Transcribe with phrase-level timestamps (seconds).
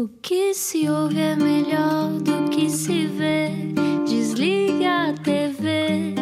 [0.00, 3.50] O que se ouve é melhor do que se vê.
[4.08, 6.14] Desliga a TV,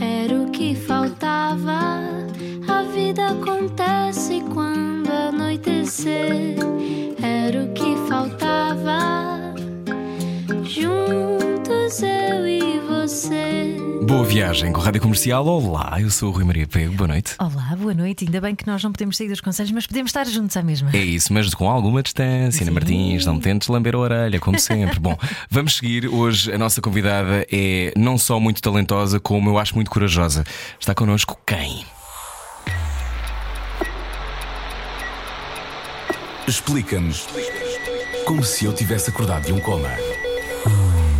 [0.00, 2.00] era o que faltava.
[2.66, 6.56] A vida acontece quando anoitecer,
[7.22, 9.54] era o que faltava.
[10.64, 13.76] Juntos eu e você.
[14.04, 15.46] Boa viagem com a Rádio Comercial.
[15.46, 16.96] Olá, eu sou o Rui Maria Pego.
[16.96, 17.36] Boa noite.
[17.38, 18.24] Olá, boa noite.
[18.24, 20.90] Ainda bem que nós não podemos sair dos conselhos, mas podemos estar juntos à mesma.
[20.92, 22.64] É isso, mas com alguma distância.
[22.64, 24.98] Ana Martins, não me tentes lamber a orelha, como sempre.
[24.98, 25.16] Bom,
[25.50, 26.08] vamos seguir.
[26.08, 30.44] Hoje a nossa convidada é não só muito talentosa, como eu acho muito corajosa.
[30.80, 31.84] Está connosco quem?
[36.48, 37.26] Explica-nos
[38.26, 39.88] como se eu tivesse acordado de um coma.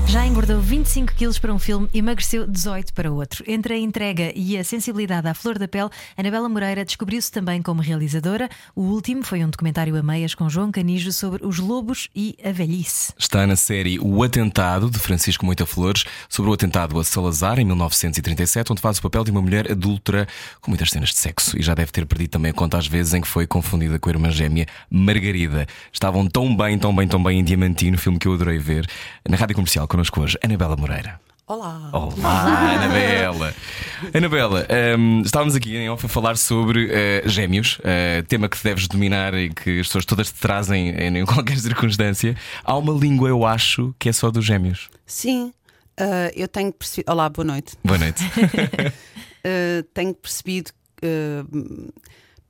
[0.07, 3.45] Já engordou 25 quilos para um filme e emagreceu 18 para outro.
[3.47, 7.83] Entre a entrega e a sensibilidade à flor da pele, Anabela Moreira descobriu-se também como
[7.83, 8.49] realizadora.
[8.75, 12.51] O último foi um documentário a meias com João Canijo sobre os lobos e a
[12.51, 13.13] velhice.
[13.19, 17.67] Está na série O Atentado, de Francisco Moita Flores, sobre o atentado a Salazar, em
[17.67, 20.27] 1937, onde faz o papel de uma mulher adulta
[20.63, 21.59] com muitas cenas de sexo.
[21.59, 24.09] E já deve ter perdido também a conta às vezes em que foi confundida com
[24.09, 25.67] a irmã gêmea Margarida.
[25.93, 28.89] Estavam tão bem, tão bem, tão bem em Diamantino, filme que eu adorei ver,
[29.29, 31.21] na rádio comercial connosco hoje, Anabela Moreira.
[31.47, 31.91] Olá.
[31.93, 33.55] Olá, Anabela.
[34.15, 38.87] Anabela, hum, estávamos aqui em off a falar sobre eh, gêmeos, eh, tema que deves
[38.87, 42.37] dominar e que as pessoas todas te trazem em, qualquer circunstância.
[42.63, 44.89] Há uma língua, eu acho, que é só dos gêmeos.
[45.05, 45.53] Sim,
[45.99, 47.11] ah, eu tenho percebido.
[47.11, 47.77] Olá, boa noite.
[47.85, 48.23] Boa noite.
[49.93, 50.71] Tenho percebido,
[51.03, 51.45] ah,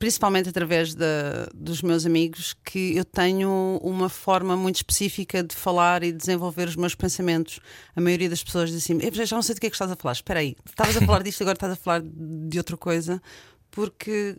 [0.03, 6.03] principalmente através da- dos meus amigos, que eu tenho uma forma muito específica de falar
[6.03, 7.61] e desenvolver os meus pensamentos.
[7.95, 9.89] A maioria das pessoas diz assim: "Eu já não sei do que é que estás
[9.89, 10.11] a falar.
[10.11, 13.21] Espera aí, estavas a falar disto, agora estás a falar de outra coisa.
[13.71, 14.35] Porque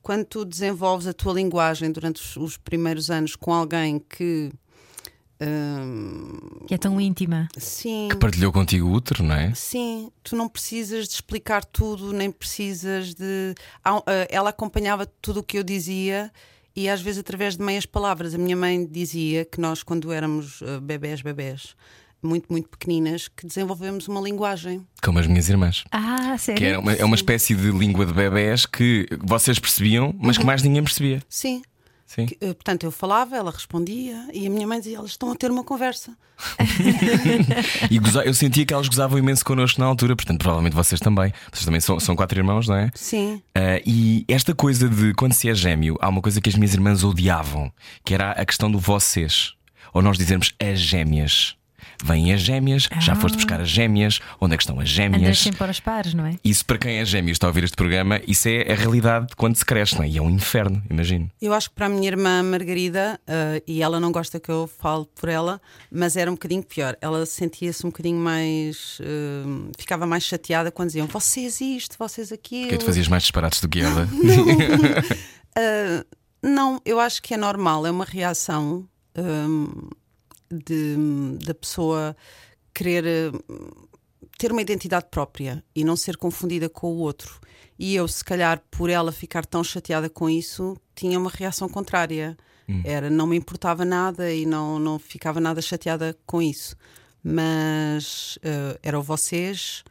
[0.00, 4.52] quando tu desenvolves a tua linguagem durante os, os primeiros anos com alguém que.
[5.40, 7.48] Ah, Que é tão íntima.
[7.56, 8.08] sim.
[8.10, 9.52] que partilhou contigo o útero, não é?
[9.54, 13.54] Sim, tu não precisas de explicar tudo, nem precisas de.
[13.84, 16.30] Ah, Ela acompanhava tudo o que eu dizia
[16.74, 18.34] e às vezes através de meias palavras.
[18.34, 21.74] A minha mãe dizia que nós, quando éramos ah, bebés, bebés,
[22.22, 24.84] muito, muito pequeninas, que desenvolvemos uma linguagem.
[25.02, 25.84] Como as minhas irmãs.
[25.90, 26.58] Ah, sério?
[26.60, 30.44] Que é uma, é uma espécie de língua de bebés que vocês percebiam, mas que
[30.44, 31.22] mais ninguém percebia.
[31.28, 31.62] Sim.
[32.08, 32.24] Sim.
[32.26, 35.36] Que, ah, portanto, eu falava, ela respondia e a minha mãe dizia: elas estão a
[35.36, 36.12] ter uma conversa.
[37.90, 41.32] E goza- eu sentia que elas gozavam imenso connosco na altura, portanto, provavelmente vocês também.
[41.52, 42.90] Vocês também são, são quatro irmãos, não é?
[42.94, 43.42] Sim.
[43.54, 46.74] Ah, e esta coisa de quando se é gêmeo, há uma coisa que as minhas
[46.74, 47.70] irmãs odiavam,
[48.04, 49.52] que era a questão do vocês.
[49.92, 51.56] Ou nós dizermos as gêmeas.
[52.04, 55.38] Vêm as gêmeas, já foste buscar as gêmeas, onde é que estão as Andas gêmeas?
[55.38, 56.36] sempre para os pares, não é?
[56.44, 59.28] Isso para quem é gêmeo e está a ouvir este programa, isso é a realidade
[59.28, 60.08] de quando se cresce, não é?
[60.08, 61.30] E é um inferno, imagino.
[61.40, 64.70] Eu acho que para a minha irmã Margarida, ah, e ela não gosta que eu
[64.78, 65.60] fale por ela,
[65.90, 66.96] mas era um bocadinho pior.
[67.00, 68.98] Ela sentia-se um bocadinho mais.
[69.02, 72.68] ah, ficava mais chateada quando diziam vocês isto, vocês aquilo.
[72.68, 74.08] Porque tu fazias mais disparates do que ela.
[75.56, 76.04] Ah,
[76.42, 78.88] não, eu acho que é normal, é uma reação
[80.50, 80.96] de,
[81.44, 82.16] da pessoa
[82.74, 83.88] querer hum,
[84.38, 87.40] ter uma identidade própria e não ser confundida com o outro.
[87.78, 92.36] E eu, se calhar, por ela ficar tão chateada com isso, tinha uma reação contrária.
[92.84, 96.76] Era, não me importava nada e não, não ficava nada chateada com isso.
[97.24, 99.82] Mas eh, eram vocês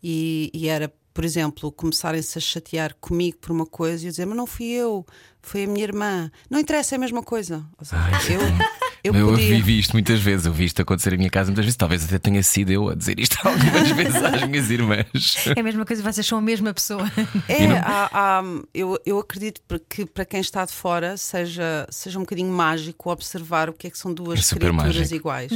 [0.00, 4.26] e, e era, por exemplo, começarem-se a chatear comigo por uma coisa e eu dizer,
[4.26, 5.04] mas não fui eu,
[5.42, 6.30] foi a minha irmã.
[6.48, 7.66] Não interessa, é a mesma coisa.
[7.76, 8.00] Ou seja,
[8.32, 8.40] eu,
[9.02, 9.48] eu, eu podia.
[9.56, 12.18] vivi isto muitas vezes, eu vi isto acontecer em minha casa muitas vezes, talvez até
[12.18, 15.46] tenha sido eu a dizer isto algumas vezes às minhas irmãs.
[15.56, 17.10] É a mesma coisa, vocês são a mesma pessoa.
[17.48, 18.42] É, não- há- há-
[18.74, 23.68] eu, eu acredito que para quem está de fora seja, seja um bocadinho mágico observar
[23.70, 25.14] o que é que são duas É criaturas mágico.
[25.14, 25.52] iguais.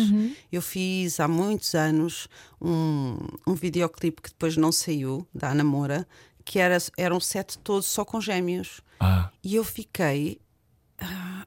[0.52, 2.28] Eu fiz há muitos anos
[2.60, 6.06] um, um videoclipe que depois não saiu, da Ana Moura,
[6.44, 8.80] que era, era um set todo só com gêmeos.
[9.00, 10.38] Ah, E eu fiquei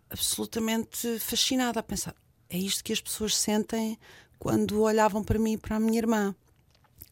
[0.10, 2.16] absolutamente fascinada a pensar:
[2.50, 3.98] é isto que as pessoas sentem
[4.40, 6.36] quando olhavam para mim e para a minha irmã.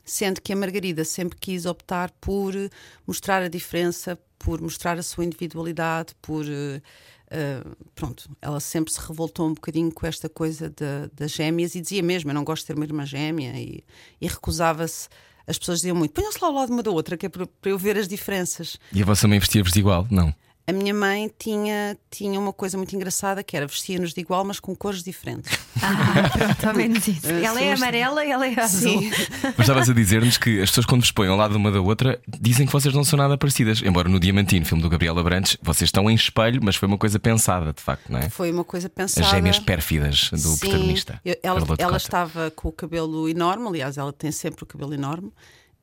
[0.03, 2.53] Sendo que a Margarida sempre quis optar por
[3.07, 6.45] mostrar a diferença, por mostrar a sua individualidade, por.
[6.47, 6.81] eh,
[7.95, 12.03] pronto, ela sempre se revoltou um bocadinho com esta coisa da- das gêmeas e dizia
[12.03, 13.83] mesmo: Eu não gosto de ter uma irmã gêmea e,
[14.21, 15.09] e recusava-se.
[15.47, 17.71] As pessoas diziam muito: Ponham-se lá ao lado uma da outra, que é para, para
[17.71, 18.77] eu ver as diferenças.
[18.94, 20.07] e a vossa mãe vestia-vos igual?
[20.12, 20.33] Não.
[20.67, 24.59] A minha mãe tinha, tinha uma coisa muito engraçada que era vestia-nos de igual, mas
[24.59, 25.59] com cores diferentes.
[25.79, 27.27] Ah, menos isso.
[27.29, 29.00] Eh, Ela é amarela e ela é azul.
[29.00, 29.12] Sim.
[29.44, 32.19] Mas estavas a dizer-nos que as pessoas, quando vos põem ao lado uma da outra,
[32.27, 33.81] dizem que vocês não são nada parecidas.
[33.83, 37.19] Embora no Diamantino, filme do Gabriel Abrantes, vocês estão em espelho, mas foi uma coisa
[37.19, 38.29] pensada, de facto, não é?
[38.29, 39.27] Foi uma coisa As pensada.
[39.27, 41.21] gêmeas pérfidas do Sim, protagonista.
[41.23, 45.31] eu- ela ela estava com o cabelo enorme, aliás, ela tem sempre o cabelo enorme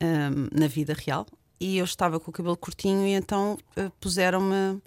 [0.01, 1.25] hum, na vida real.
[1.65, 4.81] E eu estava com o cabelo curtinho, e então eh, puseram-me,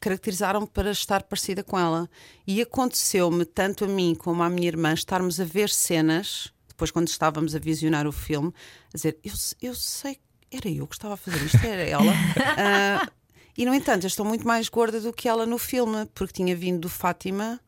[0.00, 2.08] caracterizaram-me para estar parecida com ela.
[2.46, 7.08] E aconteceu-me, tanto a mim como à minha irmã, estarmos a ver cenas, depois, quando
[7.08, 8.52] estávamos a visionar o filme,
[8.92, 10.16] a dizer: Eu, eu sei,
[10.50, 12.12] era eu que estava a fazer isto, era ela.
[12.56, 13.08] Ah,
[13.56, 16.56] e, no entanto, eu estou muito mais gorda do que ela no filme, porque tinha
[16.56, 17.60] vindo do Fátima.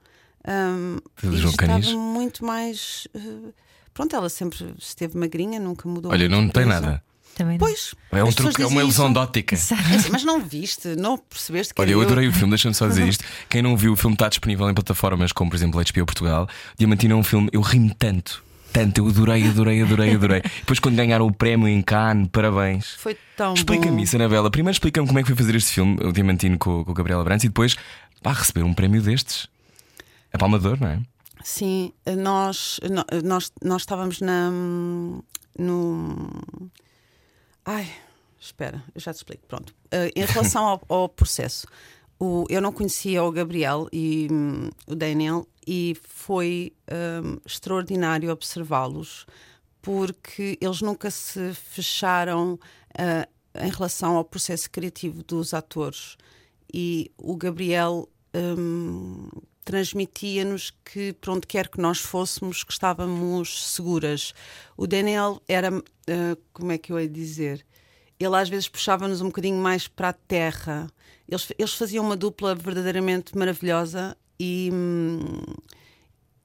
[0.49, 1.93] hum, Do e João estava Canis.
[1.93, 3.07] muito mais.
[3.15, 3.53] eh,
[3.93, 6.11] pronto, ela sempre esteve magrinha, nunca mudou.
[6.11, 7.05] Olha, não tem nada.
[7.35, 7.67] Também não.
[7.67, 7.95] Pois.
[8.13, 9.15] É, um truque, é uma ilusão isso.
[9.15, 9.55] de ótica.
[9.57, 9.59] É
[9.97, 12.91] assim, Mas não viste, não percebeste que Olha, eu adorei o filme, deixa-me só Uhum.
[12.91, 13.25] dizer isto.
[13.49, 16.49] Quem não viu, o filme está disponível em plataformas como, por exemplo, HBO Portugal.
[16.79, 18.43] Diamantino é um filme, eu ri-me tanto,
[18.73, 20.43] tanto, eu adorei, adorei, adorei, adorei.
[20.61, 22.95] Depois, quando ganharam o prémio em Cannes, parabéns.
[22.99, 24.51] Foi tão Explica-me isso, Anabela.
[24.51, 27.21] Primeiro explica-me como é que foi fazer este filme, o Diamantino com, com o Gabriel
[27.21, 27.77] Abrantes, e depois
[28.23, 29.49] pá, receber um prémio destes.
[30.33, 30.99] A Palmador, não é?
[31.43, 32.81] Sim, nós,
[33.23, 34.51] nós, nós estávamos na.
[35.59, 36.31] No.
[37.65, 37.91] Ai,
[38.39, 39.47] espera, eu já te explico.
[39.47, 39.75] Pronto.
[39.91, 41.67] Eh, em relação ao, ao processo,
[42.19, 46.73] o- eu não conhecia o Gabriel e hum, o Daniel, e foi
[47.23, 49.27] hum, extraordinário observá-los,
[49.81, 52.59] porque eles nunca se fecharam
[52.99, 53.27] ah,
[53.65, 56.17] em relação ao processo criativo dos atores.
[56.73, 58.09] E o Gabriel
[58.59, 59.29] hum,
[59.65, 64.35] transmitia-nos que, por onde quer que nós fôssemos, que estávamos seguras.
[64.77, 67.65] O Daniel era, ah, como é que eu ia dizer?
[68.19, 70.89] Ele às vezes puxava-nos um bocadinho mais para a terra.
[71.29, 75.43] Eles, eles faziam uma dupla verdadeiramente maravilhosa e, hum,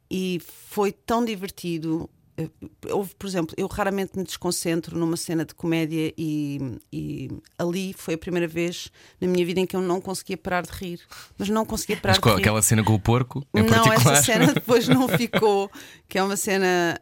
[0.09, 2.09] e foi tão divertido.
[2.39, 2.49] Eh,
[2.91, 8.13] Houve, por exemplo, eu raramente me desconcentro numa cena de comédia e, e ali foi
[8.13, 8.89] a primeira vez
[9.19, 10.99] na minha vida em que eu não conseguia parar de rir.
[11.37, 12.41] Mas não conseguia parar Mas de rir.
[12.41, 14.13] aquela cena com o porco, em não, particular.
[14.15, 15.69] essa cena depois não ficou,
[16.07, 16.99] que é uma cena.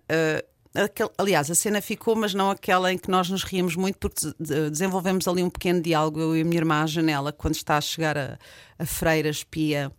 [0.75, 4.21] aquel- aliás, a cena ficou, mas não aquela em que nós nos ríamos muito, porque
[4.27, 7.55] de- de- desenvolvemos ali um pequeno diálogo, eu e a minha irmã à janela, quando
[7.55, 8.37] está a chegar a,
[8.77, 9.91] a freira espia.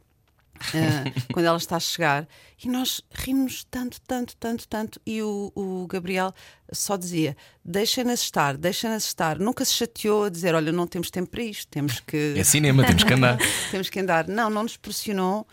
[0.75, 2.29] Eh, quando ela está a chegar
[2.63, 5.01] e nós rimos tanto, tanto, tanto, tanto.
[5.07, 6.33] E o, o Gabriel
[6.73, 9.39] só dizia: deixem-nas estar, deixem-nas estar.
[9.39, 12.85] Nunca se chateou a dizer: olha, não temos tempo para isto, temos que É cinema,
[12.87, 13.39] temos que andar.
[13.71, 14.27] temos que andar.
[14.29, 15.47] Não, não nos pressionou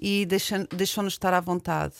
[0.00, 1.94] e deixou-nos estar à vontade.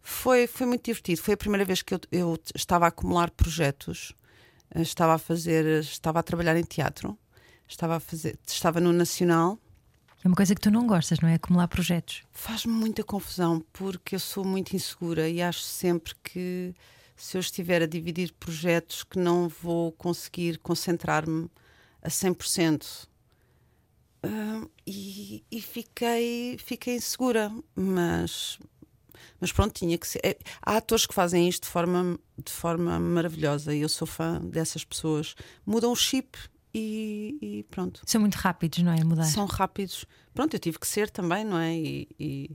[0.00, 1.20] Foi, foi muito divertido.
[1.20, 4.12] Foi a primeira vez que eu, eu estava a acumular projetos.
[4.74, 7.16] Eh, Estava a fazer, estava a trabalhar em teatro.
[7.68, 9.58] Estava a fazer, estava no Nacional.
[10.24, 11.34] É uma coisa que tu não gostas, não é?
[11.34, 12.22] Acumular projetos.
[12.30, 16.72] Faz-me muita confusão porque eu sou muito insegura e acho sempre que
[17.16, 21.50] se eu estiver a dividir projetos que não vou conseguir concentrar-me
[22.00, 23.08] a 100%.
[24.22, 28.60] Ah, e, e fiquei, fiquei insegura, mas,
[29.40, 30.20] mas pronto, tinha que ser.
[30.24, 34.40] É, há atores que fazem isto de forma, de forma maravilhosa e eu sou fã
[34.40, 35.34] dessas pessoas.
[35.66, 36.38] Mudam o chip
[36.74, 39.04] e, e pronto São muito rápidos, não é?
[39.04, 39.24] Mudar.
[39.24, 40.06] são rápidos.
[40.34, 41.74] Pronto, eu tive que ser também, não é?
[41.74, 42.50] E, e,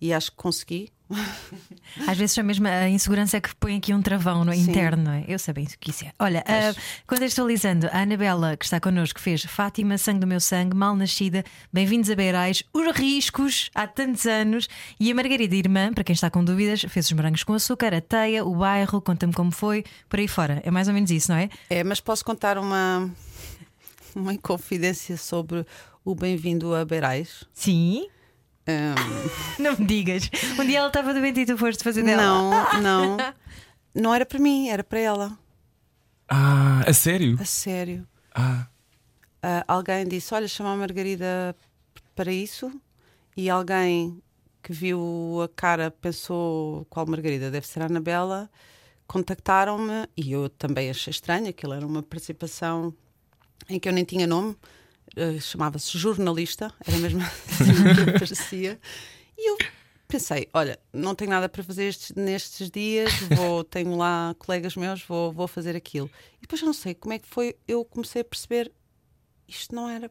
[0.00, 0.90] e acho que consegui.
[2.06, 4.62] Às vezes só mesmo a insegurança é que põe aqui um travão no Sim.
[4.62, 5.24] interno, não é?
[5.28, 6.12] Eu sei bem o que isso é.
[6.18, 6.74] Olha, ah,
[7.06, 12.10] contextualizando, a Anabela, que está connosco, fez Fátima, Sangue do Meu Sangue, Mal Nascida, Bem-vindos
[12.10, 16.42] a Beirais, Os Riscos, há tantos anos, e a Margarida Irmã, para quem está com
[16.42, 20.28] dúvidas, fez os morangos com açúcar, a teia, o bairro, conta-me como foi, por aí
[20.28, 20.62] fora.
[20.64, 21.48] É mais ou menos isso, não é?
[21.68, 23.10] É, mas posso contar uma,
[24.14, 25.64] uma inconfidência sobre
[26.04, 27.44] o Bem-vindo a Beirais?
[27.52, 28.08] Sim.
[28.66, 28.94] Ahm,
[29.58, 30.28] Não me digas.
[30.58, 32.22] Um dia ela estava doente e tu foste fazer dela.
[32.22, 33.16] não, não.
[33.94, 35.38] Não era para mim, era para ela.
[36.28, 37.36] Ah, a sério?
[37.40, 38.06] A sério.
[38.34, 38.66] Ah,
[39.42, 41.54] Ah, alguém disse: Olha, chama a Margarida
[42.14, 42.70] para isso.
[43.36, 44.22] E alguém
[44.62, 47.50] que viu a cara pensou: Qual Margarida?
[47.50, 48.48] Deve ser a Anabela.
[49.06, 51.48] Contactaram-me e eu também achei estranho.
[51.48, 52.94] Aquilo era uma participação
[53.68, 54.56] em que eu nem tinha nome.
[55.16, 58.80] Ah, Chamava-se jornalista, era mesmo assim que aparecia.
[59.36, 59.58] E eu
[60.08, 65.02] pensei: Olha, não tenho nada para fazer estes- nestes dias, vou, tenho lá colegas meus,
[65.02, 66.10] vou, vou fazer aquilo.
[66.38, 68.72] E depois eu não sei como é que foi, eu comecei a perceber
[69.48, 70.10] isto não era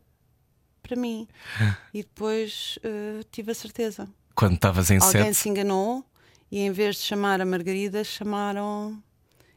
[0.84, 1.28] para mim.
[1.94, 4.08] E depois eh, tive a certeza.
[4.36, 5.36] quando estavas em Alguém set.
[5.36, 6.06] se enganou
[6.52, 9.02] e em vez de chamar a Margarida, chamaram.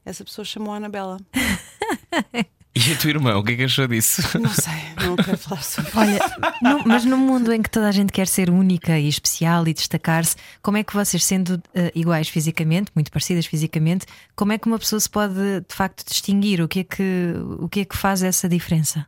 [0.06, 1.18] Essa pessoa chamou a Anabela.
[2.76, 4.20] E a tua irmã, o que é que achou disso?
[4.40, 4.72] Não sei,
[5.06, 5.92] não quero falar sobre.
[5.96, 6.18] Olha,
[6.60, 9.72] no- mas num mundo em que toda a gente quer ser única e especial e
[9.72, 14.66] destacar-se, como é que vocês, sendo eh, iguais fisicamente, muito parecidas fisicamente, como é que
[14.66, 16.60] uma pessoa se pode de facto distinguir?
[16.60, 19.06] O que é que, o que, é que faz essa diferença?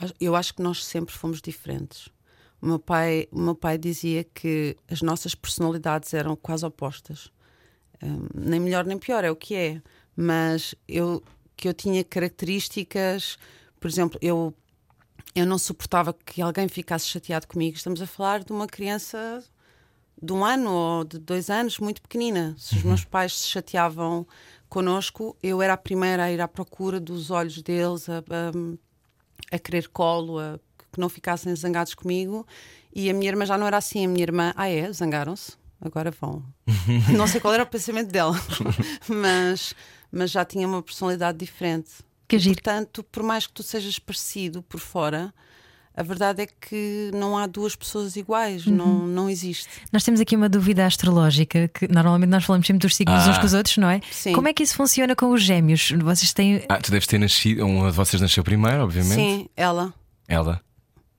[0.00, 2.08] Eu acho- Eu acho que nós sempre fomos diferentes.
[2.60, 7.30] O meu pai, o meu pai dizia que as nossas personalidades eram quase opostas.
[8.02, 9.80] Hum, nem melhor nem pior, é o que é.
[10.16, 11.22] Mas eu
[11.62, 13.38] que eu tinha características,
[13.78, 14.52] por exemplo, eu
[15.32, 17.76] eu não suportava que alguém ficasse chateado comigo.
[17.76, 19.44] Estamos a falar de uma criança
[20.20, 22.56] de um ano ou de dois anos, muito pequenina.
[22.58, 24.26] Se os meus pais se chateavam
[24.68, 29.58] connosco, eu era a primeira a ir à procura dos olhos deles, a, a, a
[29.60, 30.58] querer colo, a
[30.92, 32.44] que não ficassem zangados comigo.
[32.92, 34.04] E a minha irmã já não era assim.
[34.04, 36.42] A minha irmã, ah é, zangaram-se, agora vão.
[37.16, 38.34] não sei qual era o pensamento dela,
[39.08, 39.74] mas,
[40.12, 41.90] mas já tinha uma personalidade diferente.
[42.28, 42.54] Que giro.
[42.62, 45.34] Portanto, por mais que tu sejas parecido por fora,
[45.94, 49.68] a verdade é que não há duas pessoas iguais, não, não existe.
[49.92, 53.30] Nós temos aqui uma dúvida astrológica que normalmente nós falamos sempre dos signos Ah.
[53.30, 54.00] uns com os outros, não é?
[54.10, 54.32] Sim.
[54.32, 55.90] Como é que isso funciona com os gêmeos?
[56.02, 56.64] Vocês têm.
[56.68, 57.64] Ah, tu deves ter nascido.
[57.66, 59.14] Um de vocês nasceu primeiro, obviamente.
[59.14, 59.92] Sim, ela.
[60.26, 60.62] Ela.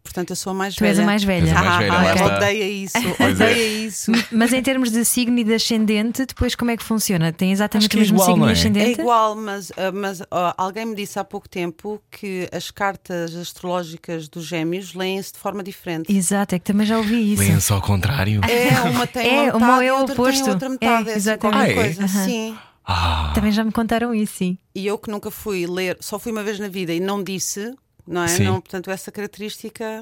[0.03, 0.89] Portanto, eu sou a mais Tu velha.
[0.91, 1.47] és a mais velha.
[1.49, 1.93] És a mais velha,
[2.33, 3.25] ah, odeia isso, é.
[3.31, 4.11] odeia isso.
[4.31, 7.31] Mas em termos de signo e de ascendente, depois como é que funciona?
[7.31, 8.51] Tem exatamente o é mesmo igual, signo e é?
[8.51, 8.99] ascendente?
[8.99, 13.33] É igual, mas, ah, mas ah, alguém me disse há pouco tempo que as cartas
[13.35, 16.13] astrológicas dos gêmeos leem-se de forma diferente.
[16.13, 17.41] Exato, é que também já ouvi isso.
[17.41, 18.41] Leem-se ao contrário.
[18.43, 20.43] É, uma tem É, uma uma metade é e o outra oposto.
[20.43, 21.09] tem outra metade.
[21.09, 21.39] É, É, assim, exatamente.
[21.39, 21.93] qualquer Ah, é?
[21.95, 22.07] coisa.
[22.09, 22.57] Sim.
[22.85, 24.57] Ah, Também já me contaram isso, sim.
[24.75, 27.73] E eu que nunca fui ler, só fui uma vez na vida e não disse,
[28.07, 28.27] não é?
[28.27, 28.43] Sim.
[28.43, 30.01] Não, portanto, essa característica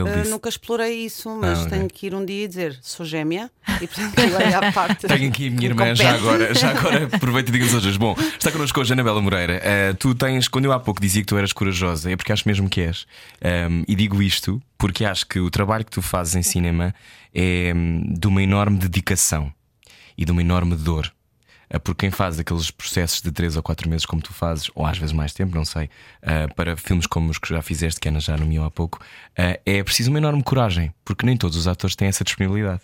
[0.00, 0.30] ah, disse.
[0.30, 1.70] nunca explorei isso, mas Ah, ok.
[1.70, 4.14] tenho que ir um dia e dizer sou gêmea e portanto
[4.56, 5.06] à parte.
[5.06, 7.98] Tenho aqui a minha irmã já agora, já agora aproveito e digo-nos hoje.
[7.98, 9.60] Bom, está connosco hoje a Anabela Moreira.
[9.60, 12.46] Uh, tu tens, quando eu há pouco dizia que tu eras corajosa, é porque acho
[12.48, 13.06] mesmo que és.
[13.70, 16.94] Um, e digo isto porque acho que o trabalho que tu fazes em cinema
[17.34, 19.52] é hum, de uma enorme dedicação
[20.16, 21.12] e de uma enorme dor.
[21.74, 24.84] Uh, Porque quem faz aqueles processos de 3 ou 4 meses, como tu fazes, ou
[24.84, 25.86] às vezes mais tempo, não sei,
[26.22, 29.60] uh, para filmes como os que já fizeste, que Ana já nomeou há pouco, uh,
[29.64, 32.80] é preciso uma enorme coragem, porque nem todos os atores têm essa disponibilidade.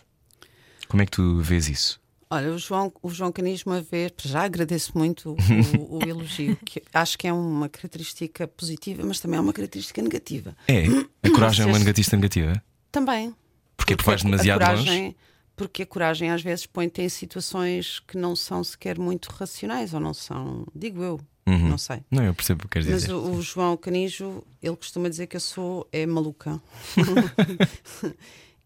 [0.89, 2.01] Como é que tu vês isso?
[2.31, 6.83] Olha, o João, o João Canis, uma vez, já agradeço muito o, o elogio, que
[6.93, 10.55] acho que é uma característica positiva, mas também é uma característica negativa.
[10.67, 10.85] É,
[11.27, 12.63] a coragem é uma negativa negativa?
[12.93, 13.35] Também.
[13.77, 15.17] Porque tu vais a- a demasiado coragem, longe?
[15.59, 20.01] Porque a coragem às vezes põe-te em situações que não são sequer muito racionais, ou
[20.01, 21.69] não são, digo eu, Uhum.
[21.71, 22.03] não sei.
[22.11, 23.15] Não, eu percebo o que queres Mas dizer.
[23.15, 26.61] o, o João Canijo, ele costuma dizer que eu sou é maluca.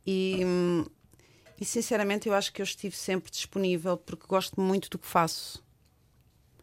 [0.06, 0.40] e,
[1.60, 5.62] e sinceramente eu acho que eu estive sempre disponível porque gosto muito do que faço.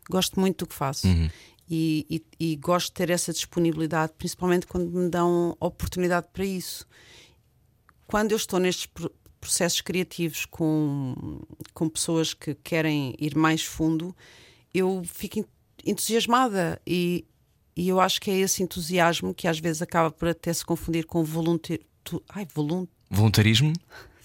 [0.10, 1.08] Gosto muito do que faço.
[1.08, 1.30] Uhum.
[1.70, 2.06] E,
[2.40, 6.86] e- e gosto de ter essa disponibilidade, principalmente quando me dão oportunidade para isso.
[8.08, 8.90] Quando eu estou nestes
[9.40, 11.42] processos criativos com,
[11.74, 14.16] com pessoas que querem ir mais fundo,
[14.74, 15.46] eu fico en-
[15.86, 17.26] entusiasmada e,
[17.76, 21.06] e eu acho que é esse entusiasmo que às vezes acaba por até se confundir
[21.06, 21.82] com voluntário.
[22.30, 22.86] Ai, volun...
[23.10, 23.74] Voluntarismo?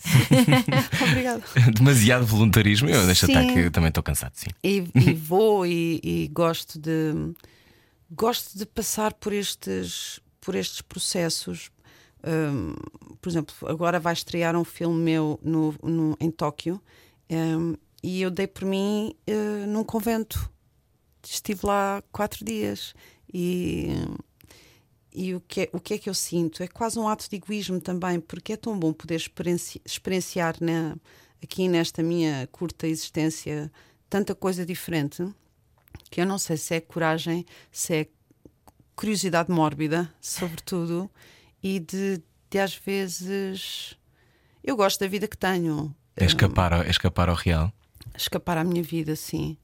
[1.09, 1.43] Obrigada.
[1.75, 2.89] Demasiado voluntarismo.
[2.89, 3.53] Eu deixo estar Sim.
[3.55, 4.51] que eu também estou cansado, sim.
[4.63, 7.13] E, e vou e, e gosto de
[8.11, 11.71] gosto de passar por estes por estes processos.
[12.27, 12.75] Hum,
[13.21, 16.81] por exemplo, agora vai estrear um filme meu no, no- em Tóquio
[17.31, 20.51] hum, e eu dei por mim eh, num convento.
[21.23, 22.95] Estive lá quatro dias
[23.33, 23.89] e
[25.17, 26.61] e o que, é, o que é que eu sinto?
[26.63, 30.97] É quase um ato de egoísmo também, porque é tão bom poder experienci- experienciar na,
[31.43, 33.71] aqui nesta minha curta existência
[34.11, 35.25] tanta coisa diferente
[36.11, 38.07] que eu não sei se é coragem, se é
[38.97, 41.09] curiosidade mórbida, sobretudo,
[41.65, 43.97] e de, de às vezes.
[44.63, 45.95] Eu gosto da vida que tenho.
[46.17, 47.73] É escapar, ao- é escapar ao real.
[48.17, 49.57] Escapar à minha vida, sim.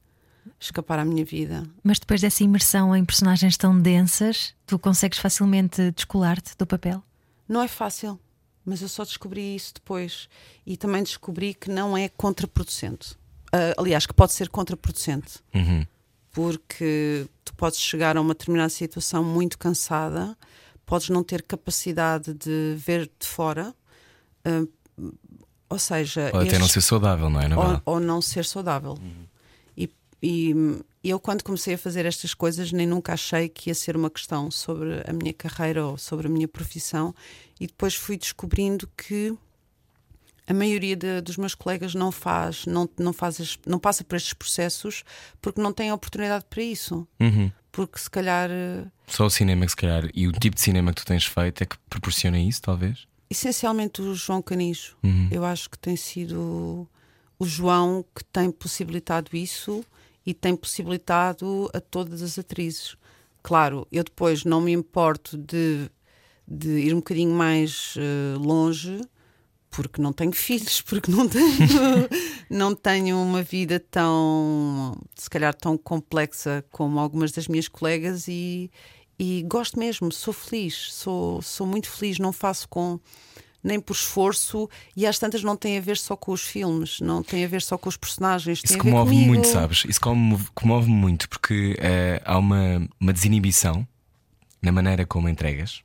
[0.59, 1.63] Escapar à minha vida.
[1.85, 7.03] Mas depois dessa imersão em personagens tão densas, tu consegues facilmente descolar-te do papel?
[7.47, 8.19] Não é fácil,
[8.65, 10.29] mas eu só descobri isso depois.
[10.67, 13.15] E também descobri que não é contraproducente.
[13.53, 15.39] Ah, aliás, que pode ser contraproducente.
[15.55, 15.87] Uhum.
[16.33, 20.37] Porque tu podes chegar a uma determinada situação muito cansada,
[20.91, 23.75] podes não ter capacidade de ver de fora.
[24.45, 24.67] ah,
[25.69, 27.47] ou seja, Ou até não estes- ser saudável, não é?
[27.49, 28.99] Não ou, ou não ser saudável.
[29.77, 29.89] E,
[31.03, 34.11] e eu, quando comecei a fazer estas coisas, nem nunca achei que ia ser uma
[34.11, 37.15] questão sobre a minha carreira ou sobre a minha profissão,
[37.59, 39.33] e depois fui descobrindo que
[40.47, 44.17] a maioria de- dos meus colegas não faz, não, não, faz as- não passa por
[44.17, 45.05] estes processos
[45.41, 47.07] porque não tem oportunidade para isso.
[47.21, 47.51] Uhum.
[47.73, 48.51] Porque se calhar.
[48.51, 51.25] eh, Só o cinema que se calhar e o tipo de cinema que tu tens
[51.27, 53.07] feito é que proporciona isso, talvez.
[53.29, 54.97] essencialmente o João Canijo.
[55.03, 55.29] Uhum.
[55.31, 56.89] Eu acho que tem sido
[57.39, 59.85] o João que tem possibilitado isso
[60.27, 62.97] e tem possibilitado a todas as atrizes.
[63.43, 65.89] Claro, eu depois não me importo de,
[66.47, 69.01] de ir um bocadinho mais eh, longe,
[69.71, 71.47] porque não tenho filhos, porque não tenho,
[72.51, 78.71] não tenho uma vida tão, se calhar, tão complexa como algumas das minhas colegas e,
[79.19, 82.99] e gosto mesmo, sou feliz, sou, sou muito feliz, não faço com
[83.63, 87.23] nem por esforço e às tantas não tem a ver só com os filmes, não
[87.23, 89.85] tem a ver só com os personagens, Isso comove-me muito, sabes?
[89.87, 93.87] Isso comove- comove-me muito porque eh, há uma, uma desinibição
[94.63, 95.83] na maneira como entregas,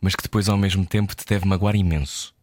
[0.00, 2.34] mas que depois ao mesmo tempo te deve magoar imenso.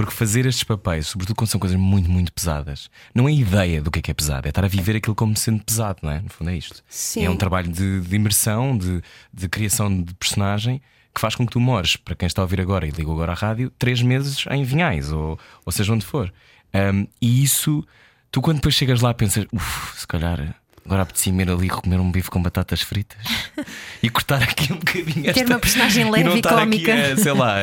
[0.00, 3.90] Porque fazer estes papéis, sobretudo quando são coisas muito, muito pesadas, não é ideia do
[3.90, 6.22] que é que é pesado, é estar a viver aquilo como sendo pesado, não é?
[6.22, 6.82] No fundo é isto.
[6.88, 7.26] Sim.
[7.26, 10.80] É um trabalho de, de imersão, de, de criação de personagem
[11.14, 13.32] que faz com que tu mores, para quem está a ouvir agora e ligou agora
[13.32, 16.32] à rádio, três meses em Vinhais, ou, ou seja onde for.
[16.74, 17.86] Um, e isso,
[18.32, 20.58] tu quando depois chegas lá pensas, uff, se calhar
[20.90, 23.22] agora apetecia-me ir ali comer um bife com batatas fritas
[24.02, 25.44] e cortar aqui um bocadinho esta...
[25.44, 26.92] uma personagem leve e não e estar cómica.
[26.92, 27.54] Aqui a, sei lá,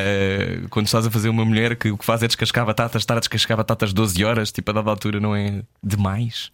[0.70, 3.20] quando estás a fazer uma mulher que o que faz é descascar batatas, estar a
[3.20, 6.50] descascar batatas 12 horas, tipo a dada altura não é demais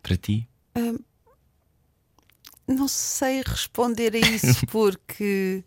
[0.00, 0.48] para ti?
[2.68, 5.64] Não sei responder a isso porque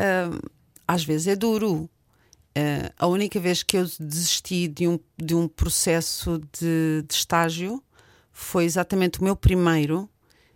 [0.00, 0.38] hum,
[0.86, 1.88] às vezes é duro.
[2.56, 7.82] Uh, a única vez que eu desisti de um, de um processo de, de estágio
[8.32, 10.08] foi exatamente o meu primeiro.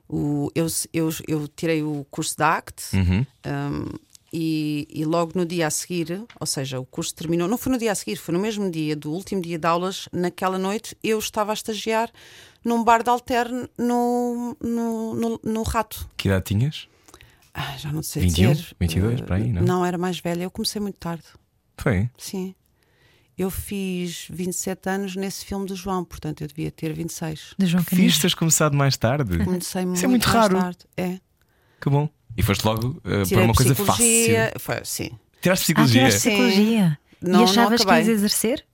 [0.09, 3.27] O, eu, eu, eu tirei o curso da ACT Uhum.
[3.45, 7.73] um, e, e logo no dia a seguir, ou seja, o curso terminou, não foi
[7.73, 10.97] no dia a seguir, foi no mesmo dia do último dia de aulas, naquela noite
[11.03, 12.11] eu estava a estagiar
[12.65, 16.09] num bar de alterne no, no, no, no Rato.
[16.17, 16.89] Que idade tinhas?
[17.55, 18.77] Ah, já não sei 21, dizer.
[18.79, 19.63] 22, Uh, para aí, não?
[19.63, 20.43] Não, era mais velha.
[20.43, 21.25] Eu comecei muito tarde.
[21.79, 22.11] Foi.
[22.19, 22.55] Sim.
[23.39, 27.55] Eu fiz 27 anos nesse filme do João, portanto eu devia ter 26.
[27.59, 29.45] De João Fiz teres começado mais tarde.
[29.45, 30.59] Comecei muito, é muito mais raro.
[30.59, 30.79] tarde.
[30.97, 31.19] É.
[31.81, 32.09] Que bom.
[32.37, 33.93] E foste logo eh, para uma coisa fácil.
[34.05, 34.53] psicologia.
[34.59, 35.11] Foi, sim.
[35.43, 36.01] Tiraste Ah, psicologia.
[36.01, 36.31] tiraste Sim.
[36.31, 36.99] psicologia.
[37.21, 38.67] Não- e não achavas que ias exercer?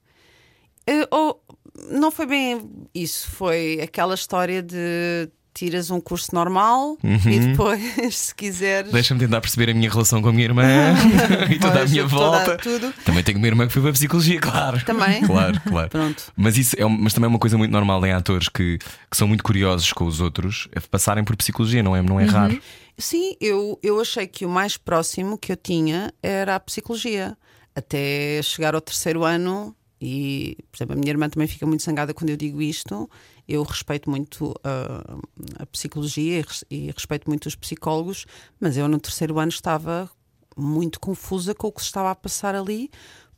[0.87, 1.43] Eh, ou-
[1.91, 7.81] não foi bem isso, foi aquela história de tiras um curso normal e depois,
[8.15, 8.91] se quiseres.
[8.91, 10.63] Deixa-me tentar perceber a minha relação com a minha irmã
[11.49, 12.57] e toda a minha volta.
[12.57, 12.93] tudo.
[13.05, 14.83] Também tenho uma irmã que foi para a psicologia, claro.
[14.83, 15.21] Também?
[15.21, 15.89] Claro, claro.
[15.89, 16.31] Pronto.
[16.35, 18.77] Mas isso é, mas também é uma coisa muito normal em atores que,
[19.09, 22.25] que são muito curiosos com os outros, é passarem por psicologia, não é, não é
[22.25, 22.59] raro.
[22.97, 27.35] Sim, eu, eu achei que o mais próximo que eu tinha era a psicologia.
[27.75, 29.75] Até chegar ao terceiro ano,
[30.05, 33.09] e por exemplo, a minha irmã também fica muito zangada quando eu digo isto.
[33.47, 35.17] Eu respeito muito ah,
[35.59, 38.25] a psicologia e res- respeito muito os psicólogos,
[38.59, 40.09] mas eu no terceiro ano estava
[40.57, 42.91] muito confusa com o que se estava a passar ali,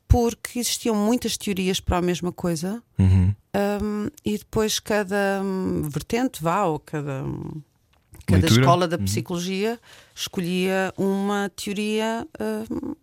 [0.08, 2.82] porque existiam muitas teorias para a mesma coisa.
[2.98, 3.36] Uhum.
[3.56, 7.62] Um, e depois cada hum, vertente, vá, ou cada, hum,
[8.26, 8.62] cada Leitura.
[8.62, 9.80] escola da psicologia
[10.16, 12.28] escolhia uma teoria
[12.72, 12.96] hum,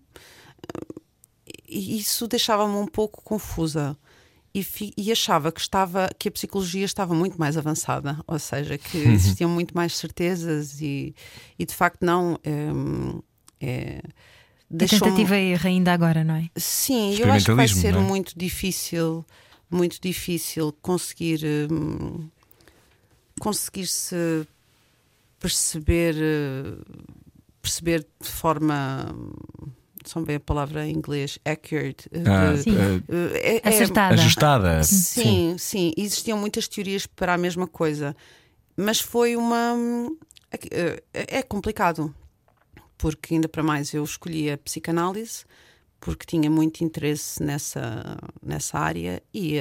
[1.72, 3.96] e isso deixava-me um pouco confusa.
[4.54, 8.76] E, fi- e achava que, estava, que a psicologia estava muito mais avançada, ou seja,
[8.76, 9.12] que Uhum.
[9.14, 11.14] existiam muito mais certezas e,
[11.58, 12.38] e de facto não.
[12.46, 13.22] hum,
[13.58, 14.12] é, A
[14.70, 16.50] deixou-me- tentativa e erro ainda agora, não é?
[16.56, 17.98] Sim, eu acho que vai ser é?
[17.98, 19.24] muito difícil,
[19.70, 21.40] muito difícil conseguir
[21.72, 22.28] hum,
[23.40, 24.46] conseguir se
[25.40, 26.76] perceber eh,
[27.60, 29.32] perceber de forma hum,
[30.10, 32.76] são bem a palavra em inglês accurate eh, Ah, de- Sim.
[33.34, 34.14] é- é- Acertada.
[34.14, 34.82] ajustada.
[34.84, 38.14] Sim, sim, existiam muitas teorias para a mesma coisa,
[38.76, 39.74] mas foi uma.
[41.14, 42.14] É é complicado,
[42.98, 45.44] porque ainda para mais eu escolhi a psicanálise,
[46.00, 49.58] porque tinha muito interesse nessa, nessa área e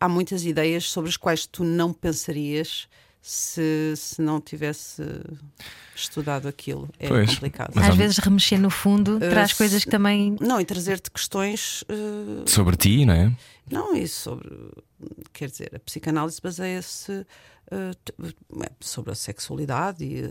[0.00, 2.88] há muitas ideias sobre as quais tu não pensarias
[3.26, 5.02] se, se não tivesse
[5.96, 6.88] estudado aquilo.
[6.98, 7.72] É Pois, complicado.
[7.74, 10.36] Mas Às há- vezes remexer no fundo traz se- coisas que também.
[10.40, 11.82] Não, e trazer-te questões.
[11.88, 13.32] eh, Sobre ti, não é?
[13.70, 14.50] Não, isso sobre.
[15.32, 17.26] Quer dizer, a psicanálise baseia-se
[17.70, 17.90] eh,
[18.80, 20.22] sobre a sexualidade e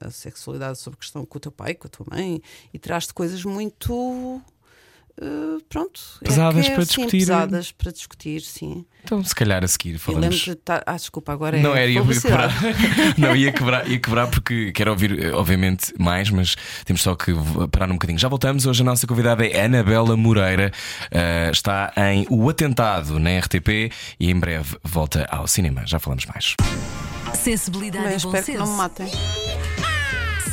[0.00, 2.42] a sexualidade sobre a questão com o teu pai, com a tua mãe,
[2.74, 4.42] e traz-te coisas muito.
[5.20, 6.00] Eh, pronto.
[6.22, 7.18] é Pesadas que é, para sim, discutir.
[7.18, 8.84] Pesadas para discutir, sim.
[9.04, 10.22] Então, se calhar a seguir falamos.
[10.24, 10.82] lembro de estar.
[10.84, 11.62] Ah, desculpa, agora é.
[11.62, 12.50] Não era, ia quebrar.
[13.16, 17.32] não, ia quebrar, ia quebrar porque quero ouvir, eh, obviamente, mais, mas temos só que
[17.70, 18.18] parar um bocadinho.
[18.18, 18.66] Já voltamos.
[18.66, 20.72] Hoje a nossa convidada é Anabela Moreira.
[21.10, 25.82] eh, está em O Atentado na RTP e em breve volta ao cinema.
[25.86, 26.54] Já falamos mais.
[27.34, 28.76] Sensibilidade Bem, e bom espero que não me senso.
[28.76, 29.75] matem.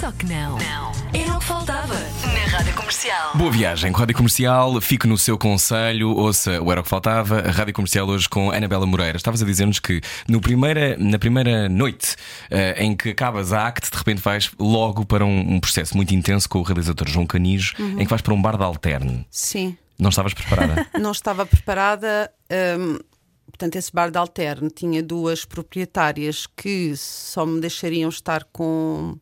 [0.04, 0.58] Só que não.
[0.58, 0.92] Não.
[1.14, 3.38] Era o que faltava na Rádio Comercial.
[3.38, 6.90] Boa viagem com a Rádio Comercial, fique no seu conselho, ouça o Era o que
[6.90, 9.16] Faltava, a Rádio Comercial hoje com Anabela Moreira.
[9.16, 12.18] Estavas a dizer-nos que no primeira, na primeira noite
[12.52, 16.14] eh, em que acabas a acte, de repente vais logo para um, um processo muito
[16.14, 18.02] intenso com o realizador João Canijo, Uhum.
[18.02, 19.26] em que vais para um bar de alterne.
[19.32, 19.78] Sim.
[19.98, 20.86] Não estavas preparada?
[21.00, 22.30] não estava preparada.
[22.78, 23.00] hum,
[23.46, 29.18] portanto, esse bar de alterno tinha duas proprietárias que só me deixariam estar com,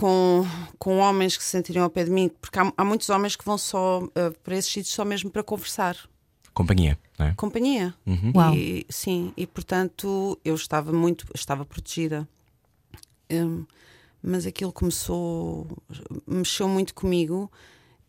[0.00, 0.46] com,
[0.78, 3.44] com homens que se sentiriam ao pé de mim, porque há, há muitos homens que
[3.44, 4.10] vão só uh,
[4.42, 5.96] para esses sítios só mesmo para conversar.
[6.54, 7.34] Companhia, não é?
[7.34, 7.94] Companhia.
[8.34, 8.54] Uau.
[8.54, 12.26] E, sim, e portanto eu estava muito, estava protegida.
[13.30, 13.64] Hum,
[14.22, 15.66] mas aquilo começou,
[16.26, 17.50] mexeu muito comigo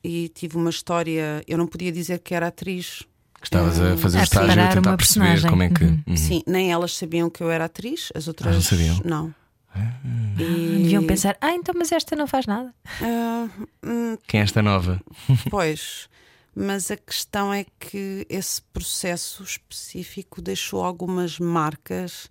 [0.03, 1.43] e tive uma história.
[1.47, 3.03] Eu não podia dizer que era atriz,
[3.39, 5.49] Que estavas a fazer o estágio e tentar uma perceber personagem.
[5.49, 5.83] como é que.
[5.83, 6.03] Uhum.
[6.07, 6.17] Uhum.
[6.17, 9.01] Sim, nem elas sabiam que eu era atriz, as outras Ah, não sabiam?
[9.05, 9.40] não.
[9.75, 12.73] E- Deviam pensar, ah, então, mas esta não faz nada.
[13.01, 13.49] Ah,
[13.83, 15.01] hum, Quem é esta nova?
[15.49, 16.09] pois,
[16.55, 22.29] mas a questão é que esse processo específico deixou algumas marcas.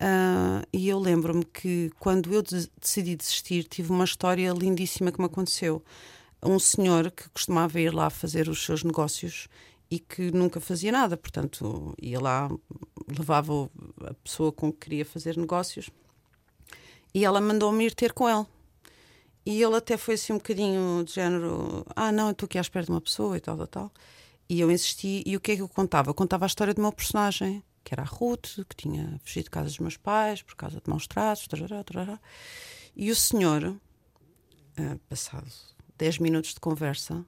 [0.00, 5.18] ah, e eu lembro-me que quando eu des- decidi desistir, tive uma história lindíssima que
[5.20, 5.82] me aconteceu.
[6.42, 9.48] Um senhor que costumava ir lá fazer os seus negócios
[9.90, 12.50] e que nunca fazia nada, portanto, ia lá,
[13.08, 13.70] levava
[14.04, 15.88] a pessoa com que queria fazer negócios
[17.16, 18.46] e ela mandou-me ir ter com ele.
[19.46, 22.60] E ele até foi assim um bocadinho de género: Ah, não, eu estou aqui à
[22.60, 23.92] espera de uma pessoa e tal, tal, tal.
[24.46, 25.22] E eu insisti.
[25.24, 26.10] E o que é que eu contava?
[26.10, 29.50] Eu contava a história do meu personagem, que era a Ruth, que tinha fugido de
[29.50, 31.48] casa dos meus pais por causa de maus tratos.
[31.48, 32.20] tarará, tarará.
[32.94, 33.74] E o senhor,
[34.76, 35.50] ah, passado
[35.96, 37.24] 10 minutos de conversa,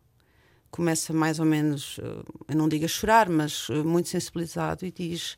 [0.70, 4.92] começa mais ou menos, ah, eu não digo a chorar, mas ah, muito sensibilizado e
[4.92, 5.35] diz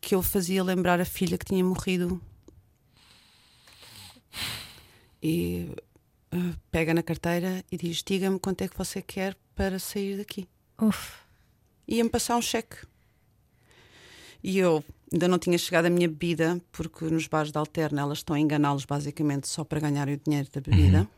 [0.00, 2.20] que eu fazia lembrar a filha que tinha morrido.
[5.22, 5.74] E
[6.30, 10.48] ah, pega na carteira e diz: Diga-me quanto é que você quer para sair daqui.
[10.80, 11.16] Uf.
[11.86, 12.76] Ia-me passar um cheque.
[14.42, 18.18] E eu ainda não tinha chegado a minha bebida, porque nos bares de alterna elas
[18.18, 21.08] estão a enganá-los basicamente só para ganharem o dinheiro da bebida.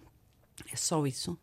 [0.72, 1.38] É só isso.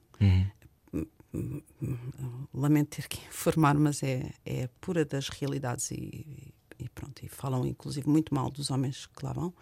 [2.54, 7.24] Lamento ter que informar, mas é, é pura das realidades e, e pronto.
[7.24, 9.54] E falam inclusive muito mal dos homens que lá vão.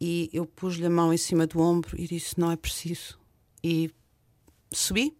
[0.00, 3.18] E eu pus-lhe a mão em cima do ombro e disse: Não é preciso.
[3.62, 3.90] E
[4.72, 5.16] subi.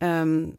[0.00, 0.52] Ahm,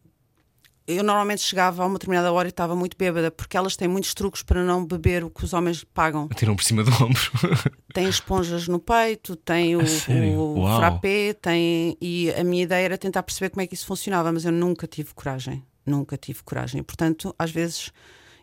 [0.88, 4.14] eu normalmente chegava a uma determinada hora e estava muito bêbada, porque elas têm muitos
[4.14, 6.28] truques para não beber o que os homens pagam.
[6.30, 7.22] Tiram por cima do ombro.
[7.92, 11.98] Tem esponjas no peito, tem o, o frappé, tem.
[12.02, 14.86] E a minha ideia era tentar perceber como é que isso funcionava, mas eu nunca
[14.86, 15.64] tive coragem.
[15.86, 16.84] Nunca tive coragem.
[16.84, 17.92] Portanto, às vezes.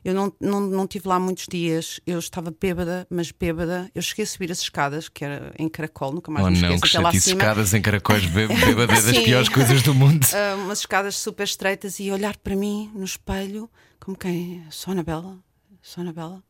[0.05, 3.89] Eu não, não, não tive lá muitos dias, eu estava bêbada, mas bêbada.
[3.95, 6.75] Eu cheguei a subir as escadas, que era em caracol, nunca mais oh me não,
[6.75, 7.41] esqueço, que até lá acima.
[7.41, 10.27] escadas em caracóis, bê- bêbada é das piores coisas do mundo.
[10.35, 14.65] Ah, umas escadas super estreitas e olhar para mim no espelho, como quem?
[14.71, 15.39] Sou Anabela?
[15.81, 16.43] Sou Anabela?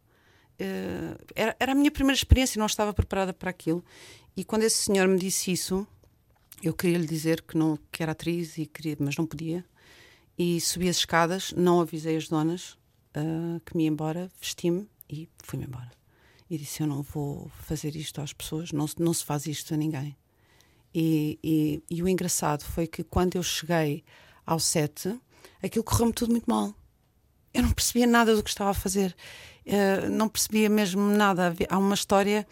[0.59, 3.85] Eh, era, era a minha primeira experiência, não estava preparada para aquilo.
[4.37, 5.87] E quando esse senhor me disse isso,
[6.63, 9.65] eu queria lhe dizer que, não, que era atriz, e queria, mas não podia.
[10.39, 12.79] E subi as escadas, não avisei as donas
[13.15, 15.91] ah, que me ia embora, vesti-me e fui-me embora.
[16.49, 19.77] E disse: Eu não vou fazer isto às pessoas, não, não se faz isto a
[19.77, 20.17] ninguém.
[20.95, 24.05] E, e, e o engraçado foi que quando eu cheguei
[24.45, 25.19] ao set,
[25.63, 26.75] aquilo correu-me tudo muito mal.
[27.55, 29.15] Eu não percebia nada do que estava a fazer.
[29.65, 31.55] Eh, não percebia mesmo nada.
[31.69, 32.47] Há uma história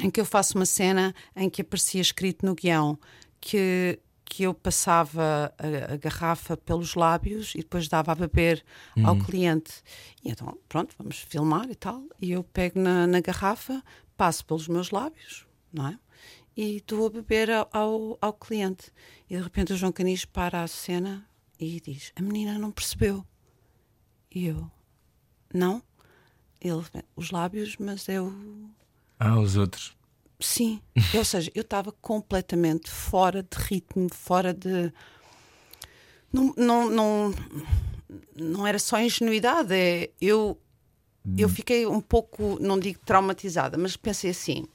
[0.00, 2.98] em que eu faço uma cena em que aparecia escrito no guião
[3.40, 8.64] que, que eu passava a, a garrafa pelos lábios e depois dava a beber
[9.02, 9.82] ao cliente.
[10.22, 12.04] E então, pronto, vamos filmar e tal.
[12.20, 13.82] E eu pego na, na garrafa,
[14.16, 15.98] passo pelos meus lábios, não é?
[16.56, 18.92] E dou a beber ao, ao, ao cliente.
[19.30, 21.26] E de repente o João Canis para a cena
[21.58, 23.24] e diz: A menina não percebeu.
[24.30, 24.70] E eu:
[25.52, 25.82] Não.
[26.60, 26.82] Ele,
[27.14, 28.32] os lábios, mas eu.
[29.18, 29.96] Ah, os outros.
[30.40, 30.80] Sim.
[31.14, 34.92] Ou seja, eu estava completamente fora de ritmo, fora de.
[36.32, 37.34] Não, não, não,
[38.36, 40.60] não era só ingenuidade, é eu,
[41.36, 44.66] eu fiquei um pouco, não digo traumatizada, mas pensei assim: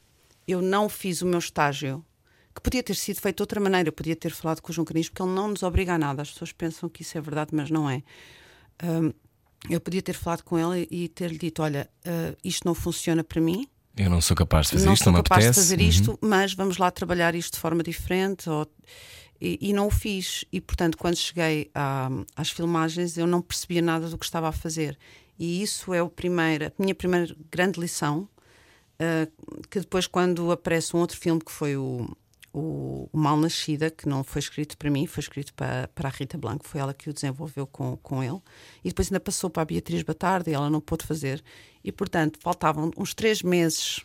[0.47, 2.03] eu não fiz o meu estágio,
[2.53, 4.85] que podia ter sido feito de outra maneira, eu podia ter falado com o João
[4.85, 6.21] Canis, porque ele não nos obriga a nada.
[6.21, 8.03] As pessoas pensam que isso é verdade, mas não é.
[8.83, 9.13] Hum,
[9.69, 13.39] eu podia ter falado com ele e ter-lhe dito: olha, ah, isto não funciona para
[13.39, 15.67] mim, Eu não sou capaz de fazer não isto, sou não me capaz de apetece.
[15.67, 15.87] fazer Uhum.
[15.89, 18.49] isto, mas vamos lá trabalhar isto de forma diferente.
[18.49, 18.67] ou-
[19.41, 20.45] E, e não o fiz.
[20.53, 21.69] E portanto, quando cheguei
[22.35, 24.97] às filmagens, eu não percebia nada do que estava a fazer.
[25.37, 28.29] E isso é o primeiro, a minha primeira grande lição
[29.01, 32.07] uh, que depois, quando aparece um outro filme que foi o,
[32.53, 36.11] o, o Mal Nascida, que não foi escrito para mim, foi escrito para, para a
[36.11, 38.39] Rita Blanco, foi ela que o desenvolveu com, com ele,
[38.83, 41.43] e depois ainda passou para a Beatriz Batarda e ela não pôde fazer.
[41.83, 44.01] E portanto, faltavam uns três meses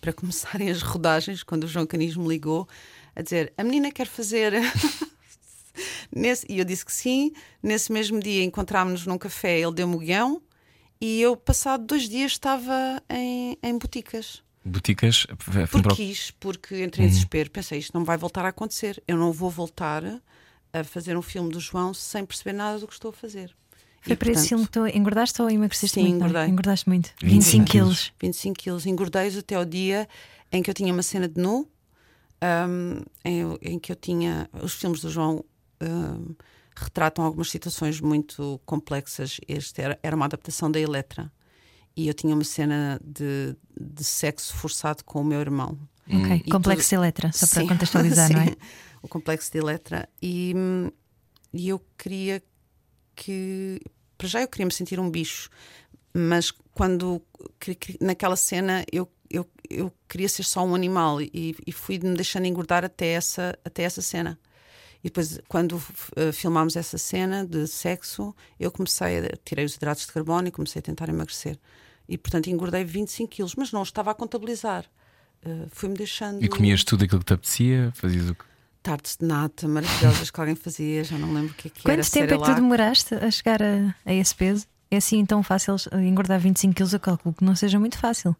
[0.00, 2.68] para começarem as rodagens, quando o João Canis me ligou
[3.14, 4.54] a dizer: A menina quer fazer.
[6.14, 7.32] Nesse, e eu disse que sim.
[7.62, 10.42] Nesse mesmo dia encontrámos-nos num café, ele deu-me o guião
[11.00, 14.42] e eu, passado dois dias, estava em, em boticas.
[14.64, 15.26] Boticas?
[15.70, 17.14] Porque quis, porque entrei em uhum.
[17.14, 17.50] desespero.
[17.50, 19.02] Pensei, isto não vai voltar a acontecer.
[19.08, 20.04] Eu não vou voltar
[20.72, 23.54] a fazer um filme do João sem perceber nada do que estou a fazer.
[24.02, 26.16] Foi e, para portanto, esse filme que tu engordaste ou emagreceste sim, muito?
[26.16, 26.46] engordei.
[26.46, 27.10] Engordaste muito.
[27.22, 28.12] 25 quilos.
[28.20, 28.86] 25 quilos.
[28.86, 30.08] Engordei até o dia
[30.52, 31.68] em que eu tinha uma cena de nu,
[32.42, 34.48] um, em, em, que eu tinha.
[34.62, 35.44] Os filmes do João
[35.82, 36.34] um,
[36.74, 39.38] retratam algumas situações muito complexas.
[39.46, 41.30] Este era, era uma adaptação da Eletra.
[42.00, 45.78] E eu tinha uma cena de, de sexo forçado com o meu irmão.
[46.10, 46.88] Ok, e complexo tudo...
[46.88, 48.56] de Eletra, só para contextualizar, não é?
[49.02, 50.08] O complexo de Eletra.
[50.22, 50.54] E,
[51.52, 52.42] e eu queria
[53.14, 53.82] que.
[54.16, 55.50] Para já eu queria me sentir um bicho,
[56.14, 57.20] mas quando.
[58.00, 62.46] Naquela cena eu, eu, eu queria ser só um animal e, e fui me deixando
[62.46, 64.38] engordar até essa, até essa cena.
[65.04, 70.06] E depois, quando uh, filmámos essa cena de sexo, eu comecei a tirei os hidratos
[70.06, 71.58] de carbono e comecei a tentar emagrecer.
[72.10, 74.84] E portanto engordei 25 quilos, mas não estava a contabilizar.
[75.46, 76.44] Uh, Fui-me deixando.
[76.44, 77.92] E comias tudo aquilo que te apetecia?
[77.94, 78.50] Fazias o que?
[78.82, 81.92] tartes de nata maravilhosas que alguém fazia, já não lembro o que, é que Quanto
[81.92, 82.02] era.
[82.02, 84.66] Quanto tempo é que tu demoraste a chegar a, a esse peso?
[84.90, 86.92] É assim tão fácil engordar 25 quilos?
[86.92, 88.34] Eu calculo que não seja muito fácil.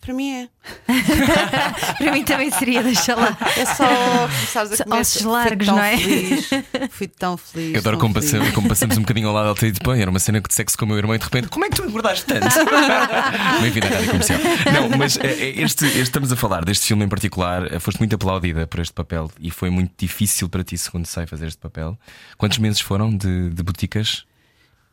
[0.00, 0.48] Para mim é.
[1.98, 3.36] Para mim também seria, deixa lá.
[3.54, 5.00] É só começares a comer.
[5.00, 5.98] Ossos largos, não é?
[5.98, 6.48] Feliz,
[6.90, 7.74] fui tão feliz.
[7.74, 10.18] Eu adoro como passamos, como passamos um bocadinho ao lado dela e disse: era uma
[10.18, 12.24] cena de sexo com o meu irmão e de repente, como é que tu engordaste
[12.24, 12.46] tanto?
[13.60, 14.40] Bem-vindo à rádio comercial.
[14.72, 17.70] Não, mas eh, eh, este, este, estamos a falar deste filme em particular.
[17.70, 21.26] Eh, foste muito aplaudida por este papel e foi muito difícil para ti, segundo sei,
[21.26, 21.98] fazer este papel.
[22.38, 24.24] Quantos meses foram de, de boticas?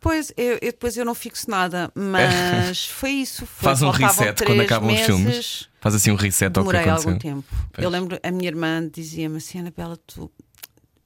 [0.01, 3.45] Pois, eu, eu, depois eu não fixo nada, mas foi isso.
[3.45, 5.69] Foi, Faz um reset quando acabam meses, os filmes.
[5.79, 7.09] Faz assim um reset ao que aconteceu.
[7.09, 7.55] algum tempo.
[7.71, 7.85] Pois.
[7.85, 10.29] Eu lembro, a minha irmã dizia-me assim: Anabela, tu.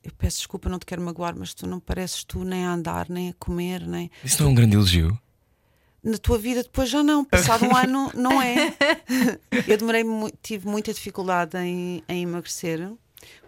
[0.02, 3.10] Eu peço desculpa, não te quero magoar, mas tu não pareces tu nem a andar,
[3.10, 4.10] nem a comer, nem.
[4.24, 5.20] Isso não é um grande elogio?
[6.02, 8.74] Na tua vida depois já não, passado um ano não é.
[9.68, 10.06] Eu demorei,
[10.42, 12.92] tive muita dificuldade em, em emagrecer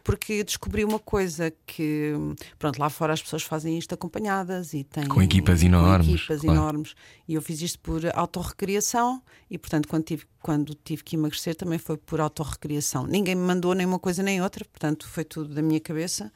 [0.03, 2.13] porque descobri uma coisa que,
[2.57, 5.07] pronto, lá fora as pessoas fazem isto acompanhadas e têm.
[5.07, 6.07] Com equipas enormes.
[6.07, 6.59] Com equipas claro.
[6.59, 6.95] enormes.
[7.27, 11.77] E eu fiz isto por autorrecriação e, portanto, quando tive, quando tive que emagrecer também
[11.77, 13.05] foi por autorrecriação.
[13.05, 16.31] Ninguém me mandou nem uma coisa nem outra, portanto, foi tudo da minha cabeça.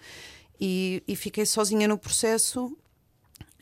[0.59, 2.77] E, e fiquei sozinha no processo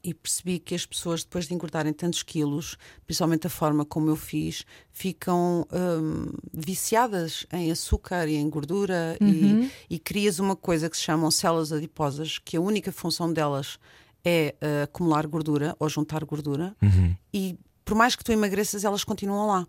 [0.04, 4.16] e percebi que as pessoas, depois de engordarem tantos quilos, principalmente a forma como eu
[4.16, 9.70] fiz, ficam hum, viciadas em açúcar e em gordura uhum.
[9.90, 13.80] e, e crias uma coisa que se chamam células adiposas, que a única função delas
[14.24, 17.16] é uh, acumular gordura ou juntar gordura, uhum.
[17.34, 19.68] e por mais que tu emagreças, elas continuam lá.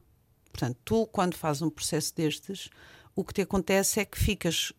[0.53, 2.69] Portanto, tu, quando fazes um processo destes,
[3.15, 4.73] o que te acontece é que ficas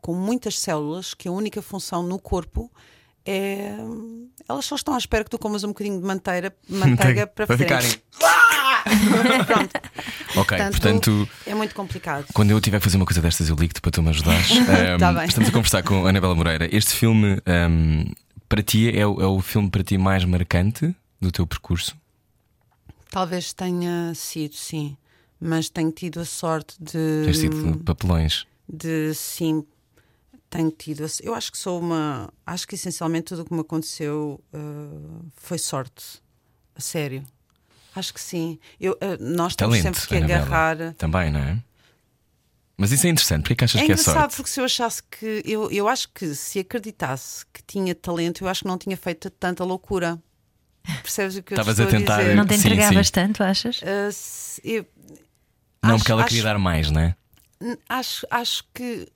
[0.00, 2.70] com muitas células que a única função no corpo
[3.30, 3.76] é.
[4.48, 7.56] Elas só estão à espera que tu comas um bocadinho de manteiga, manteiga para, para
[7.58, 7.90] ficarem.
[9.46, 9.70] Pronto.
[10.36, 12.26] Ok, portanto, portanto, é muito complicado.
[12.32, 14.50] Quando eu tiver que fazer uma coisa destas, eu ligo-te para tu me ajudares.
[14.50, 14.64] um,
[14.98, 16.68] tá estamos a conversar com a Anabela Moreira.
[16.74, 18.10] Este filme, um,
[18.48, 21.94] para ti, é, é o filme para ti mais marcante do teu percurso?
[23.10, 24.96] Talvez tenha sido, sim.
[25.40, 27.22] Mas tenho tido a sorte de.
[27.24, 28.46] Tens tido papelões.
[28.68, 29.64] De sim
[30.50, 31.06] tenho tido.
[31.22, 32.30] Eu acho que sou uma.
[32.44, 36.20] Acho que essencialmente tudo o que me aconteceu uh, foi sorte.
[36.74, 37.24] A sério.
[37.94, 38.58] Acho que sim.
[38.78, 40.40] Eu, uh, nós temos sempre que Anabela.
[40.42, 40.94] agarrar.
[40.94, 41.58] Também, não é?
[42.76, 44.08] Mas isso é interessante, porque é que achas é que é sorte?
[44.08, 45.42] É engraçado, porque se eu achasse que.
[45.44, 49.30] Eu, eu acho que se acreditasse que tinha talento, eu acho que não tinha feito
[49.30, 50.18] tanta loucura.
[51.02, 52.20] Percebes o que eu Estavas a tentar.
[52.20, 53.12] A não te entregavas sim, sim.
[53.12, 53.80] tanto, achas?
[53.82, 54.86] Uh, se, eu,
[55.82, 57.16] não, acho, porque ela queria dar mais, não é?
[57.88, 59.06] Acho, acho que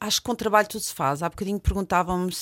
[0.00, 1.22] Acho que com trabalho tudo se faz.
[1.22, 2.32] Há bocadinho perguntavam-me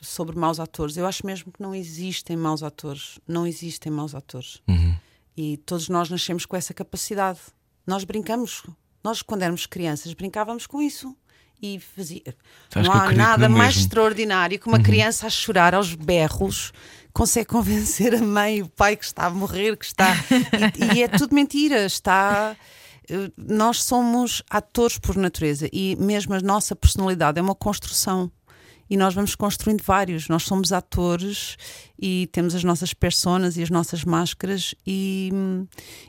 [0.00, 0.96] sobre maus atores.
[0.96, 3.18] Eu acho mesmo que não existem maus atores.
[3.26, 4.60] Não existem maus atores.
[4.68, 4.96] Uhum.
[5.36, 7.38] E todos nós nascemos com essa capacidade.
[7.86, 8.62] Nós brincamos.
[9.04, 11.14] Nós, quando éramos crianças, brincávamos com isso.
[11.62, 12.36] E fazia.
[12.74, 13.82] não há nada mais mesmo.
[13.82, 14.82] extraordinário que uma uhum.
[14.82, 16.72] criança a chorar aos berros
[17.14, 20.14] consegue convencer a mãe e o pai que está a morrer, que está.
[20.92, 21.86] e, e é tudo mentira.
[21.86, 22.56] Está
[23.36, 28.30] nós somos atores por natureza e mesmo a nossa personalidade é uma construção.
[28.88, 30.28] e nós vamos construindo vários.
[30.28, 31.56] Nós somos atores
[32.00, 35.28] e temos as nossas personas e as nossas máscaras, e,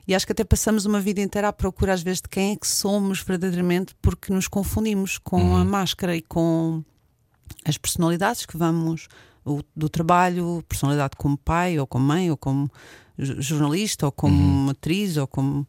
[0.07, 2.55] e acho que até passamos uma vida inteira à procura, às vezes, de quem é
[2.55, 5.57] que somos verdadeiramente, porque nos confundimos com Uhum.
[5.57, 6.83] a máscara e com
[7.65, 9.07] as personalidades que vamos
[9.43, 12.69] o- do trabalho, personalidade como pai, ou como mãe, ou como
[13.17, 15.65] jo- jornalista, ou como atriz, ou como.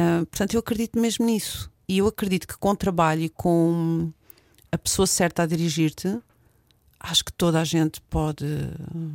[0.00, 1.70] Ah, portanto, eu acredito mesmo nisso.
[1.86, 4.10] E eu acredito que com trabalho e com
[4.72, 6.18] a pessoa certa a dirigir-te,
[7.00, 8.46] acho que toda a gente pode.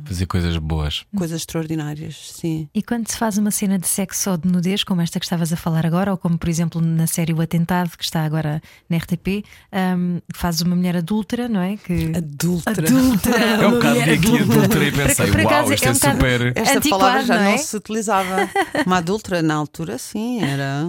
[0.04, 1.04] Fazer coisas boas.
[1.16, 2.68] coisas extraordinárias, sim.
[2.74, 5.52] E quando se faz uma cena de sexo ou de nudez, como esta que estavas
[5.52, 8.96] a falar agora, ou como por exemplo na série O Atentado, que está agora na
[8.98, 11.76] RTP, hum, fazes uma mulher adúltera, não é?
[11.76, 12.12] Que...
[12.16, 12.70] Adulta.
[12.70, 13.44] Adúltera!
[13.46, 15.94] É um bocado de aqui adulta e pensei, por acaso uau, isto é é, um
[15.94, 16.52] super.
[16.56, 17.58] Esta Antiquado, palavra já não não, é?
[17.58, 18.50] se utilizava.
[18.84, 20.82] Uma adulta na altura, sim, era.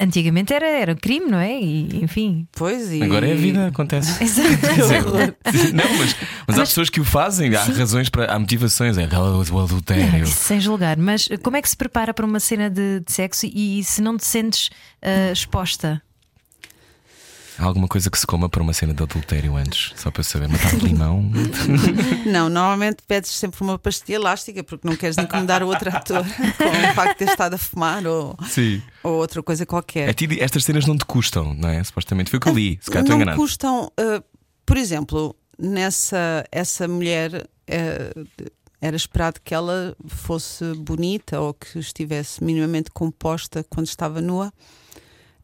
[0.00, 1.60] Antigamente era, era crime, não é?
[1.60, 2.46] E, enfim.
[2.52, 3.02] Pois e.
[3.02, 4.22] Agora é a vida, acontece.
[4.24, 6.16] Dizer, não, mas,
[6.46, 8.32] mas há pessoas que o fazem, há razões para.
[8.32, 10.24] Há motivações, é Não, adultério.
[10.24, 13.46] isso sem julgar, mas como é que se prepara para uma cena de, de sexo
[13.46, 14.70] e, se não te sentes
[15.02, 16.02] ah, exposta?
[17.58, 19.92] Há alguma coisa que se coma para uma cena de adultério antes?
[19.96, 21.30] Só para eu saber, matar de limão.
[22.26, 26.24] Não, normalmente pedes sempre uma pastilha elástica porque não queres incomodar o outro ator
[26.56, 28.82] com o facto de ter estado a fumar ou, Sim.
[29.02, 30.08] ou outra coisa qualquer.
[30.08, 31.84] A ti, estas cenas não te custam, não é?
[31.84, 33.38] Supostamente foi o que eu li, se calhar estou não enganado.
[33.38, 34.24] custam, uh,
[34.64, 38.48] por exemplo, nessa essa mulher uh,
[38.80, 44.52] era esperado que ela fosse bonita ou que estivesse minimamente composta quando estava nua.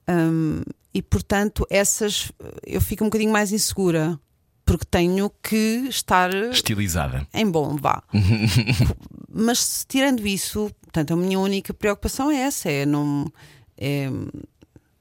[0.09, 2.33] Um, e portanto, essas
[2.67, 4.19] eu fico um bocadinho mais insegura
[4.65, 7.27] porque tenho que estar Estilizada.
[7.33, 8.03] em bom, vá.
[9.31, 13.33] Mas tirando isso, portanto, a minha única preocupação é essa: é não.
[13.77, 14.11] É,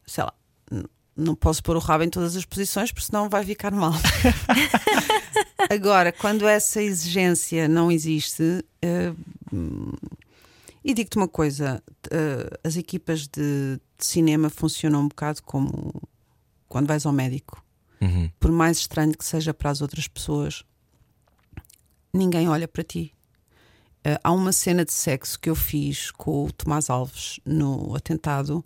[0.06, 0.34] sei lá,
[1.17, 3.93] não posso pôr o rabo em todas as posições, porque senão vai ficar mal.
[5.69, 8.63] Agora, quando essa exigência não existe,
[9.51, 9.91] hum,
[10.84, 15.91] e digo-te uma coisa: eh, as equipas de, de cinema funcionam um bocado como
[16.69, 17.63] quando vais ao médico
[17.99, 18.30] Uhum.
[18.39, 20.63] por mais estranho que seja para as outras pessoas,
[22.13, 23.12] ninguém olha para ti.
[24.03, 28.63] Eh, há uma cena de sexo que eu fiz com o Tomás Alves no atentado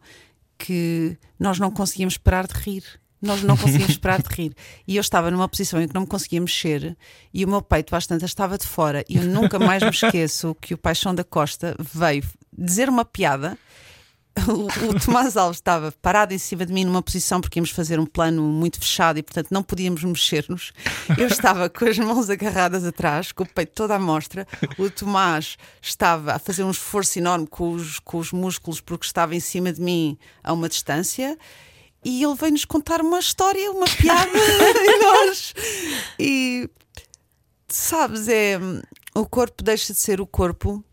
[0.66, 2.84] que nós não conseguíamos parar de rir.
[3.22, 4.56] Nós não conseguíamos parar de rir.
[4.88, 6.98] E eu estava numa posição em que não me conseguia mexer
[7.34, 9.06] e o meu peito bastante estava de fora.
[9.08, 13.58] E eu nunca mais me esqueço que o Paixão da Costa veio dizer uma piada
[14.48, 18.00] o, o Tomás Alves estava parado em cima de mim numa posição porque íamos fazer
[18.00, 20.72] um plano muito fechado e, portanto, não podíamos mexer-nos.
[21.18, 24.48] Eu estava com as mãos agarradas atrás, com o peito toda à mostra.
[24.78, 29.36] O Tomás estava a fazer um esforço enorme com os, com os músculos porque estava
[29.36, 31.38] em cima de mim a uma distância.
[32.04, 35.54] E ele veio-nos contar uma história, uma piada, e nós.
[36.18, 36.70] E
[37.68, 38.58] sabes, é.
[39.14, 40.84] O corpo deixa de ser o corpo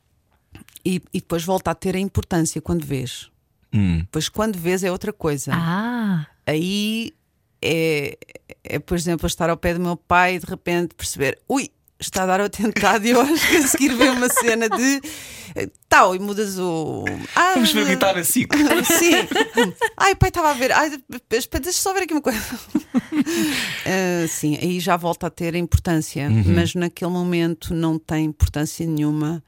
[0.85, 3.31] e, e depois volta a ter a importância quando vês.
[3.73, 4.05] Hum.
[4.11, 5.53] Pois quando vês é outra coisa.
[5.55, 7.13] Ah, Aí
[7.61, 8.17] é,
[8.65, 12.23] é, por exemplo, estar ao pé do meu pai e de repente perceber, ui, está
[12.23, 15.03] a dar o atentado e eu acho que a seguir vem uma cena de
[15.89, 17.05] tal, e mudas o.
[17.35, 18.47] Ah, Vamos ver guitar assim.
[18.99, 19.75] Sim.
[19.97, 20.71] Ai, o pai estava a ver.
[20.73, 20.93] Ai,
[21.33, 22.39] espera, deixa só ver aqui uma coisa.
[23.87, 26.45] Ah, sim, aí já volta a ter importância, Uhum.
[26.55, 29.43] mas naquele momento não tem importância nenhuma.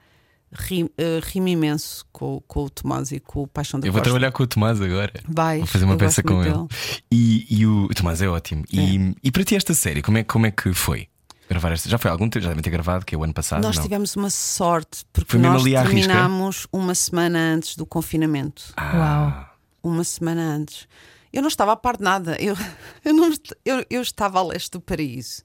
[0.52, 4.10] Ah, rimo imenso com, com o Tomás e com o Paixão da Eu vou Costa.
[4.10, 5.12] trabalhar com o Tomás agora.
[5.28, 6.66] Vais, Vou fazer uma peça com ele.
[7.10, 8.64] E, e o, o Tomás é ótimo.
[8.72, 11.08] E, e para ti, esta série, como é, como é que foi?
[11.48, 11.88] Gravar esta?
[11.88, 13.62] Já foi há algum tempo, já devem ter gravado, que é o ano passado.
[13.62, 13.82] Nós não?
[13.82, 18.72] tivemos uma sorte porque nós terminámos uma semana antes do confinamento.
[18.76, 19.50] Ah,
[19.82, 20.86] Uma semana antes.
[21.32, 22.36] Eu não estava a par de nada.
[22.40, 22.56] Eu,
[23.04, 23.32] eu, não,
[23.64, 25.42] eu, eu estava a leste do paraíso.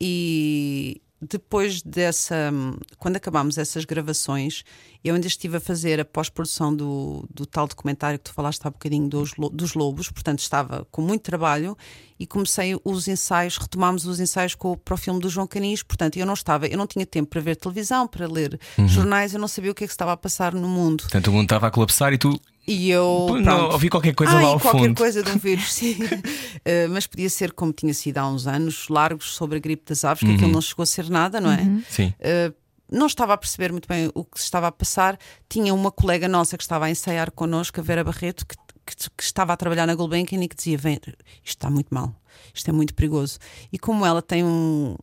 [0.00, 2.52] E depois dessa.
[2.98, 4.64] Quando acabámos essas gravações,
[5.04, 8.70] eu ainda estive a fazer a pós-produção do, do tal documentário que tu falaste há
[8.70, 11.76] bocadinho dos, dos lobos, portanto estava com muito trabalho
[12.18, 16.18] e comecei os ensaios, retomámos os ensaios com, para o filme do João Canis, portanto
[16.18, 19.48] eu não estava, eu não tinha tempo para ver televisão, para ler jornais, eu não
[19.48, 21.02] sabia o que é que se estava a passar no mundo.
[21.02, 22.38] Portanto, o mundo estava a colapsar e tu
[22.72, 23.36] E eu.
[23.42, 24.96] Não, ouvi qualquer coisa Ai, lá ao qualquer fundo.
[24.96, 25.96] coisa de um vírus, sim.
[26.64, 30.04] Eh, mas podia ser como tinha sido há uns anos, largos sobre a gripe das
[30.04, 30.34] aves, que Uhum.
[30.34, 31.64] aquilo não chegou a ser nada, não é?
[31.88, 32.12] Sim.
[32.20, 32.52] Eh,
[32.92, 35.18] não estava a perceber muito bem o que se estava a passar.
[35.48, 38.54] Tinha uma colega nossa que estava a ensaiar connosco, a Vera Barreto, que,
[38.86, 42.14] que- que estava a trabalhar na Gulbenkian e que dizia: Vem, isto está muito mal,
[42.54, 43.38] isto é muito perigoso.
[43.72, 44.96] E como ela tem um-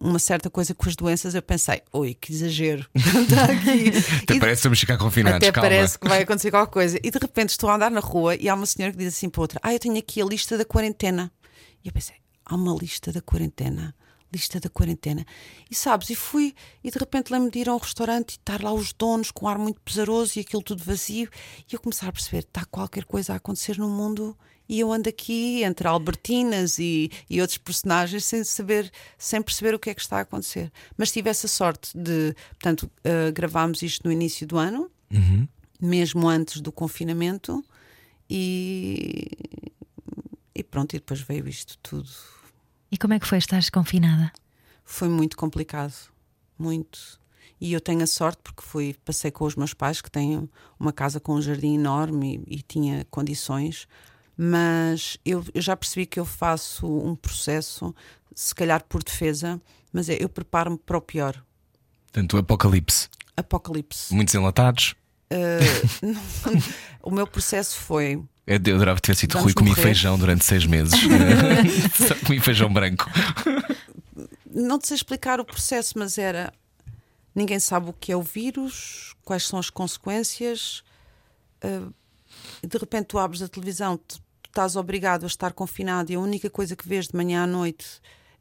[0.00, 2.86] uma certa coisa com as doenças, eu pensei: Oi, que exagero.
[2.94, 3.90] Está aqui.
[4.22, 5.36] Até E- parece que vamos ficar confinados.
[5.38, 5.68] até calma.
[5.68, 6.98] parece que vai acontecer qualquer coisa.
[7.02, 9.28] E de repente estou a andar na rua e há uma senhora que diz assim
[9.28, 11.32] para outra: Ah, eu tenho aqui a lista da quarentena.
[11.84, 13.94] E eu pensei: Há uma lista da quarentena.
[14.32, 15.24] lista da quarentena.
[15.70, 16.54] E sabes, e fui,
[16.84, 19.46] e de repente lembro-me de ir a um restaurante e estar lá os donos com
[19.46, 21.28] um ar muito pesaroso e aquilo tudo vazio,
[21.70, 24.36] e eu começar a perceber: está qualquer coisa a acontecer no mundo
[24.68, 29.78] e eu ando aqui entre Albertinas e, e outros personagens sem saber, sem perceber o
[29.78, 30.72] que é que está a acontecer.
[30.96, 35.46] Mas tive essa sorte de, portanto, uh, gravámos isto no início do ano, Uhum.
[35.80, 37.64] mesmo antes do confinamento,
[38.28, 39.28] e,
[40.54, 42.08] e pronto, e depois veio isto tudo.
[42.90, 44.32] E como é que foi estar confinada?
[44.84, 45.94] Foi muito complicado,
[46.58, 47.20] muito.
[47.60, 50.48] E eu tenho a sorte porque fui, passei com os meus pais que têm
[50.78, 53.88] uma casa com um jardim enorme e, e tinha condições,
[54.36, 57.94] mas eu, eu já percebi que eu faço um processo,
[58.34, 59.60] se calhar por defesa,
[59.92, 61.42] mas é, eu preparo-me para o pior.
[62.06, 63.08] Portanto, apocalipse.
[63.36, 64.14] Apocalipse.
[64.14, 64.94] Muitos enlatados.
[67.02, 70.94] o meu processo foi Eu adorava ter sido Rui comi feijão durante seis meses.
[72.06, 73.10] Só comi feijão branco.
[74.50, 76.52] não te sei explicar o processo, mas era
[77.34, 80.82] ninguém sabe o que é o vírus, quais são as consequências.
[81.62, 81.92] Uh,
[82.66, 84.20] de repente tu abres a televisão, tu
[84.56, 87.84] estás obrigado a estar confinado e a única coisa que vês de manhã à noite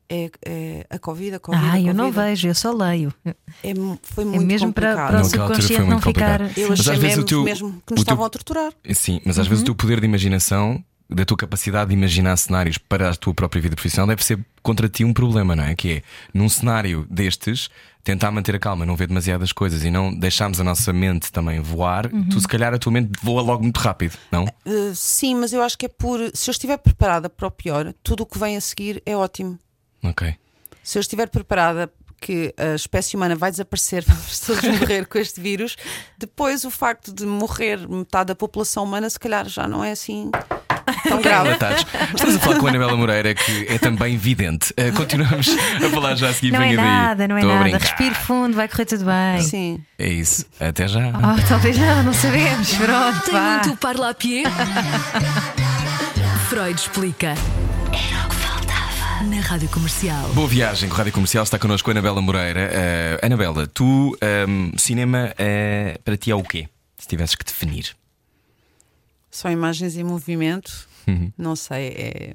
[0.10, 1.66] é, é a Covid, a Covid.
[1.66, 2.30] Ah, a eu não Covid.
[2.30, 3.14] vejo, eu só leio.
[3.26, 5.08] É, foi É muito mesmo para, complicado.
[5.08, 6.40] para o altura foi subconsciente muito não ficar.
[6.40, 6.58] complicado.
[6.60, 8.30] Eu Mas achei às vezes mesmo, o teu- mesmo que o nos teu- estavam a
[8.30, 8.72] torturar.
[8.94, 12.78] Sim, mas às vezes o teu poder de imaginação, da tua capacidade de imaginar cenários
[12.78, 15.76] para a tua própria vida profissional, deve ser contra ti um problema, não é?
[15.76, 16.02] Que é,
[16.34, 17.70] num cenário destes,
[18.04, 21.60] tentar manter a calma, não ver demasiadas coisas e não deixarmos a nossa mente também
[21.60, 24.46] voar, tu se calhar a tua mente voa logo muito rápido, não?
[24.66, 26.20] Uh, sim, mas eu acho que é por.
[26.34, 29.60] Se eu estiver preparada para o pior, tudo o que vem a seguir é ótimo.
[30.04, 30.36] Ok.
[30.84, 31.92] se eu estiver preparada
[32.22, 35.76] que a espécie humana vai desaparecer, vamos todos morrer com este vírus,
[36.18, 40.32] depois o facto de morrer metade da população humana, se calhar já não é assim
[41.06, 41.50] tão grave.
[42.14, 44.74] Estamos a falar com a Anabela Moreira, que é também vidente.
[44.78, 45.48] Eh, continuamos
[45.86, 46.52] a falar já a seguir.
[46.52, 46.86] Não é venha daí.
[46.86, 47.78] nada, não é nada.
[47.78, 49.42] Respire fundo, vai correr tudo bem.
[49.42, 49.84] Sim.
[49.98, 50.46] É isso.
[50.60, 51.10] Até já.
[51.10, 52.74] Oh, talvez não, não sabemos.
[52.76, 53.62] Pronto, Tem vá.
[53.64, 54.46] muito parla a pied?
[56.50, 57.28] Freud explica.
[57.30, 59.24] Era o que faltava.
[59.24, 60.28] Na rádio comercial.
[60.34, 62.70] Boa viagem com a Rádio Comercial, está connosco a Anabela Moreira.
[62.72, 66.68] Eh, Anabela, tu, ehm, cinema eh, para ti é o quê?
[66.98, 67.96] Se tivesses que definir.
[69.32, 71.32] Só imagens em movimento, Uhum.
[71.38, 72.34] não sei, é.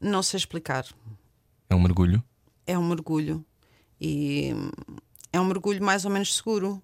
[0.00, 0.86] Não sei explicar.
[1.68, 2.22] É um mergulho?
[2.66, 3.44] É um mergulho.
[4.00, 4.52] E
[5.32, 6.82] é um mergulho mais ou menos seguro.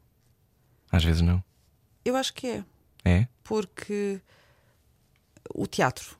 [0.91, 1.43] Às vezes não.
[2.05, 2.64] Eu acho que é.
[3.05, 3.26] É?
[3.51, 4.20] porque
[5.53, 6.16] o teatro,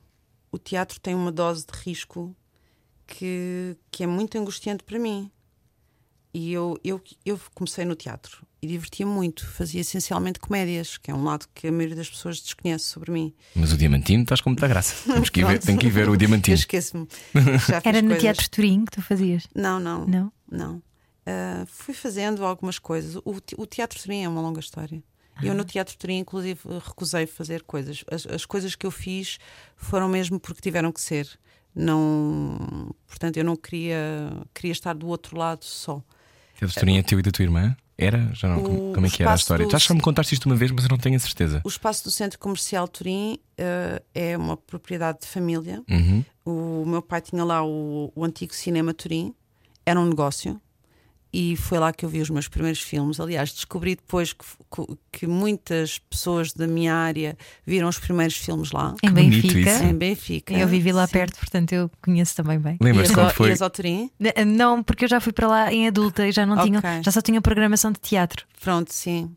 [0.51, 2.35] o teatro tem uma dose de risco
[3.07, 5.31] que, que é muito angustiante para mim.
[6.33, 11.13] E eu, eu, eu comecei no teatro e divertia muito, fazia essencialmente comédias, que é
[11.13, 13.33] um lado que a maioria das pessoas desconhece sobre mim.
[13.55, 14.95] Mas o Diamantino estás com muita graça.
[15.11, 16.55] Temos que ir ver, tem que ir ver o Eu Diamantino.
[16.55, 17.05] esqueço-me.
[17.83, 19.45] Era no coisas- Teatro Turim que tu fazias?
[19.53, 20.31] Não, não, Não?
[20.49, 20.81] não.
[21.25, 23.15] Ah, fui fazendo algumas coisas.
[23.25, 25.03] O, o Teatro Turim é uma longa história.
[25.43, 28.03] Eu no Teatro Turim, inclusive, recusei fazer coisas.
[28.11, 29.37] As, as coisas que eu fiz
[29.75, 31.27] foram mesmo porque tiveram que ser.
[31.75, 36.01] Não, portanto, eu não queria, queria estar do outro lado só.
[36.67, 37.75] Teatro Turim é teu e da tua irmã?
[37.97, 38.29] Era?
[38.33, 39.65] Já não, O como é que era a história?
[39.65, 41.61] do- Já que me contaste isto uma vez, mas eu não tenho a certeza.
[41.63, 45.83] O espaço do Centro Comercial Turim ah, é uma propriedade de família.
[45.89, 46.23] Uhum.
[46.43, 49.33] O meu pai tinha lá o, o antigo Cinema Turim,
[49.85, 50.59] era um negócio.
[51.33, 53.17] E foi lá que eu vi os meus primeiros filmes.
[53.19, 54.43] Aliás, descobri depois que,
[55.11, 58.93] que- muitas pessoas da minha área viram os primeiros filmes lá.
[59.01, 59.57] Em Benfica.
[59.71, 59.83] isso.
[59.83, 60.53] Em Benfica.
[60.53, 61.13] Eu vivi lá Sim.
[61.13, 62.77] perto, portanto eu conheço também bem.
[62.81, 63.47] Lembras-te quando foi?
[63.49, 64.11] ias ao Turim?
[64.19, 66.89] N- Não, porque eu já fui para lá em adulta e já não tinha, Ok.
[67.03, 68.45] já só tinha programação de teatro.
[68.61, 69.31] Pronto, sim.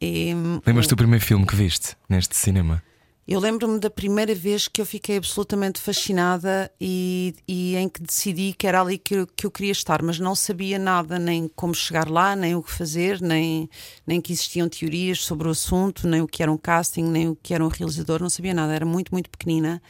[0.00, 2.82] E, hum, Lembras-te do primeiro filme que viste neste cinema?
[3.30, 8.54] Eu lembro-me da primeira vez que eu fiquei absolutamente fascinada e, e em que decidi
[8.54, 11.74] que era ali que eu, que eu queria estar, mas não sabia nada, nem como
[11.74, 13.68] chegar lá, nem o que fazer, nem,
[14.06, 17.36] nem que existiam teorias sobre o assunto, nem o que era um casting, nem o
[17.36, 19.82] que era um realizador, não sabia nada, era muito, muito pequenina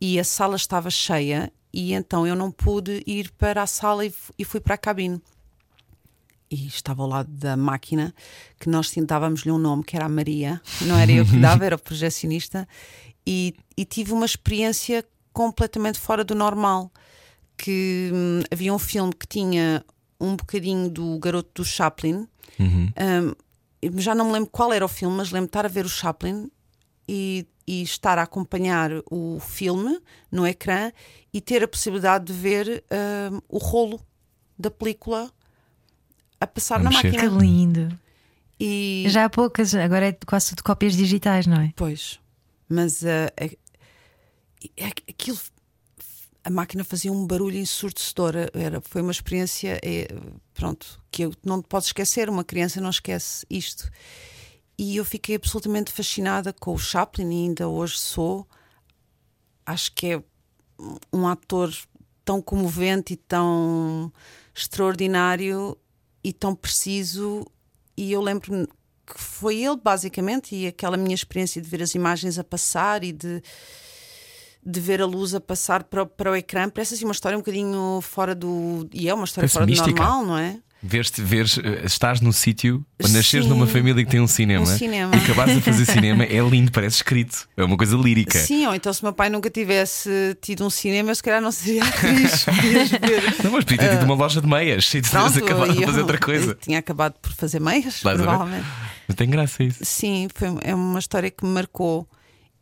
[0.00, 4.14] e a sala estava cheia e então eu não pude ir para a sala e,
[4.38, 5.20] e fui para a cabine.
[6.52, 8.14] E estava ao lado da máquina
[8.60, 11.76] que nós dávamos-lhe um nome que era a Maria, não era eu que dava, era
[11.76, 12.68] o projecionista,
[13.26, 16.92] e, e tive uma experiência completamente fora do normal.
[17.56, 19.84] Que hum, havia um filme que tinha
[20.20, 22.26] um bocadinho do garoto do Chaplin,
[22.58, 22.92] Uhum.
[22.96, 23.34] Hum,
[23.98, 25.88] já não me lembro qual era o filme, mas lembro de estar a ver o
[25.88, 26.50] Chaplin
[27.08, 29.98] e, e estar a acompanhar o filme
[30.30, 30.92] no ecrã
[31.32, 32.84] e ter a possibilidade de ver
[33.30, 34.00] hum, o rolo
[34.58, 35.30] da película
[36.42, 37.10] a passar A na mexer.
[37.10, 37.40] Que máquina.
[37.42, 37.98] lindo.
[38.60, 41.72] E Já há poucas, agora é quase tudo cópias digitais, não é?
[41.74, 42.20] Pois,
[42.68, 43.32] mas é-
[45.08, 45.38] aquilo
[46.44, 48.34] a máquina fazia um barulho ensurdecedor.
[48.52, 50.08] Era, foi uma experiência, é,
[50.54, 52.28] pronto, que eu não posso esquecer.
[52.28, 53.88] Uma criança não esquece isto.
[54.76, 58.46] E eu fiquei absolutamente fascinada com o Chaplin, e ainda hoje sou.
[59.64, 60.22] Acho que é
[61.12, 61.72] um ator
[62.24, 64.12] tão comovente e tão
[64.54, 65.76] extraordinário
[66.22, 67.46] e tão preciso.
[67.96, 68.66] E eu lembro-me
[69.06, 73.12] que foi ele, basicamente, e aquela minha experiência de ver as imagens a passar e
[73.12, 73.42] de
[74.64, 76.70] de ver a luz a passar para, para o ecrã.
[76.70, 78.88] Parece assim uma história um bocadinho fora do.
[78.92, 79.90] E é uma história Parece fora mística.
[79.90, 80.60] do normal, não é?
[80.84, 83.48] Vês-te, vês, eh, estás no sítio, nasceres Sim.
[83.50, 85.14] numa família que tem um cinema, Um cinema.
[85.14, 87.48] e acabares a fazer cinema, é lindo, parece escrito.
[87.56, 88.36] É uma coisa lírica.
[88.38, 91.52] Sim, ou então se meu pai nunca tivesse tido um cinema, eu se calhar não
[91.52, 92.46] seria atriz.
[93.44, 96.00] Não, mas podia ter tido uma loja de meias e terias Pronto, acabado de fazer
[96.00, 96.58] outra coisa.
[96.60, 98.16] Tinha acabado por fazer meias, ver?
[98.16, 98.66] provavelmente.
[99.08, 99.78] Não tem graça isso.
[99.84, 102.08] Sim, foi, é uma história que me marcou,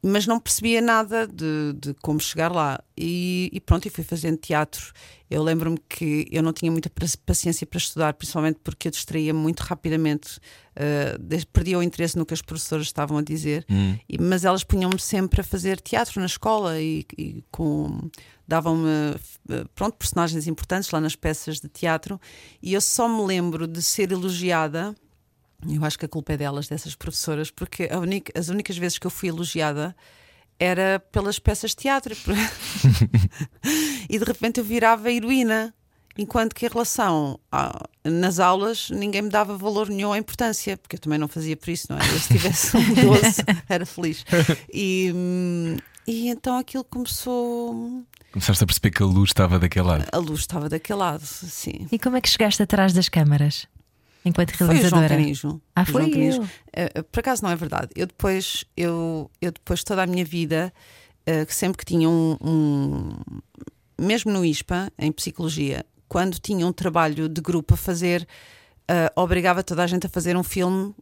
[0.03, 2.80] mas não percebia nada de, de como chegar lá.
[2.96, 4.92] E, e pronto, e fui fazendo teatro.
[5.30, 6.90] Eu lembro-me que eu não tinha muita
[7.24, 10.38] paciência para estudar, principalmente porque eu distraía muito rapidamente,
[10.76, 13.64] uh, perdia o interesse no que as professoras estavam a dizer,
[14.09, 18.11] E- mas elas punham-me sempre a fazer teatro na escola e, e com
[18.48, 18.88] davam-me
[19.48, 22.20] eh, pronto personagens importantes lá nas peças de teatro
[22.61, 24.92] e eu só me lembro de ser elogiada
[25.69, 28.99] eu acho que a culpa é delas, dessas professoras, porque a única- as únicas vezes
[28.99, 29.95] que eu fui elogiada
[30.59, 32.15] era pelas peças de teatro.
[34.09, 35.75] e de repente eu virava heroína.
[36.19, 40.97] Enquanto que em relação a, nas aulas ninguém me dava valor nenhum à importância, porque
[40.97, 42.03] eu também não fazia por isso, não é?
[42.03, 43.37] Eu, se tivesse um 12
[43.69, 44.25] era feliz.
[44.75, 45.15] E,
[46.07, 48.03] e então aquilo começou.
[48.33, 50.05] Começaste a perceber que a luz estava daquele lado.
[50.13, 51.87] A luz estava daquele lado, sim.
[51.91, 53.67] E como é que chegaste atrás das câmaras?
[54.25, 55.09] Enquanto Foi o João realizadora?
[55.09, 55.61] Canijo.
[55.75, 56.43] Ah, foi João Canijo.
[56.75, 57.01] eu.
[57.01, 57.89] Uh, por acaso não é verdade.
[57.97, 60.73] Eu depois, eu, eu depois toda a minha vida,
[61.29, 63.16] uh, que sempre que tinha um, um-
[63.99, 68.27] mesmo no ISPA, em psicologia, quando tinha um trabalho de grupo a fazer,
[68.91, 70.95] uh, obrigava toda a gente a fazer um filme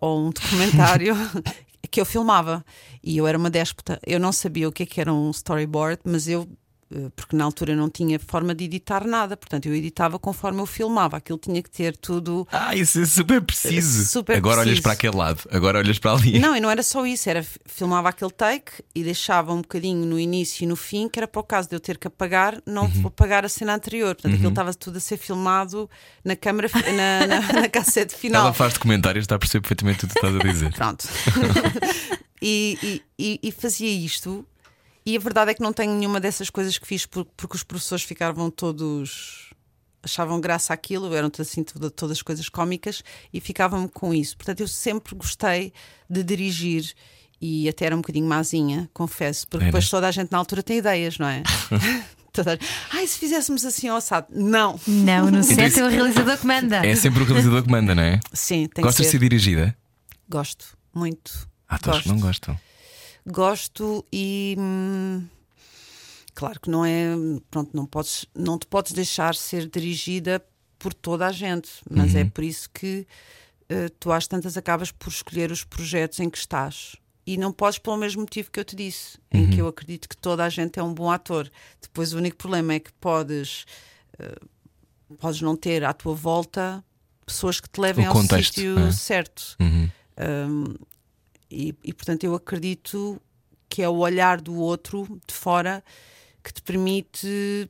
[0.00, 1.14] ou um documentário
[1.90, 2.64] que eu filmava.
[3.02, 4.00] E eu era uma déspota.
[4.06, 6.48] Eu não sabia o que, é que era um storyboard, mas eu.
[6.94, 10.66] Uh, Porque na altura não tinha forma de editar nada, portanto eu editava conforme eu
[10.66, 11.16] filmava.
[11.16, 14.04] Aquilo tinha que ter tudo Ah, isso é super preciso.
[14.06, 14.82] Super agora olhas preciso.
[14.82, 16.38] para aquele lado, agora olhas para ali.
[16.38, 20.18] Não, e não era só isso, era filmava aquele take e deixava um bocadinho no
[20.18, 22.84] início e no fim, que era para o caso de eu ter que apagar, não
[22.84, 22.88] Uhum.
[23.02, 24.14] vou apagar a cena anterior.
[24.14, 25.88] Portanto, aquilo estava tudo a ser filmado
[26.24, 28.42] na câmara, na, na, na cassete final.
[28.44, 30.72] Ela faz documentários, está a perceber perfeitamente o que tu estás a dizer.
[30.76, 31.08] Pronto.
[32.40, 34.46] e, e- e- e fazia isto.
[35.06, 37.62] E a verdade é que não tenho nenhuma dessas coisas que fiz por- porque os
[37.62, 39.50] professores ficavam todos.
[40.02, 43.02] achavam graça àquilo, eram assim toda- todas coisas cómicas
[43.32, 44.36] e ficavam-me com isso.
[44.36, 45.72] Portanto, eu sempre gostei
[46.10, 46.92] de dirigir
[47.40, 49.72] e até era um bocadinho mazinha, confesso, porque Eras?
[49.72, 51.42] depois toda a gente na altura tem ideias, não é?
[52.34, 52.58] Toda
[52.92, 54.26] Ai, se fizéssemos assim ao assado.
[54.30, 54.78] Não.
[54.86, 56.84] Não, no set é o realizador que manda.
[56.84, 58.20] É sempre o realizador que manda, não é?
[58.32, 59.74] Sim, tem Gostas que de ser dirigida?
[60.28, 61.48] Gosto, muito.
[61.66, 62.14] Há atores que Gosto.
[62.20, 62.60] não gostam.
[63.26, 65.24] Gosto e hum,
[66.34, 67.14] claro que não é
[67.50, 70.44] pronto não podes não te podes deixar ser dirigida
[70.78, 73.06] por toda a gente mas é por isso que
[73.68, 76.96] eh, tu às tantas acabas por escolher os projetos em que estás.
[77.26, 80.16] E não podes pelo mesmo motivo que eu te disse em que eu acredito que
[80.16, 81.50] toda a gente é um bom ator.
[81.80, 83.64] Depois o único problema é que podes
[84.18, 84.38] eh,
[85.18, 86.84] podes não ter à tua volta
[87.24, 88.92] pessoas que te levem ao contexto, sítio é?
[88.92, 89.56] certo.
[89.58, 89.90] Uhum.
[90.50, 90.74] um,
[91.54, 93.20] e, e, portanto eu acredito
[93.68, 95.82] que é o olhar do outro de fora
[96.42, 97.68] que te permite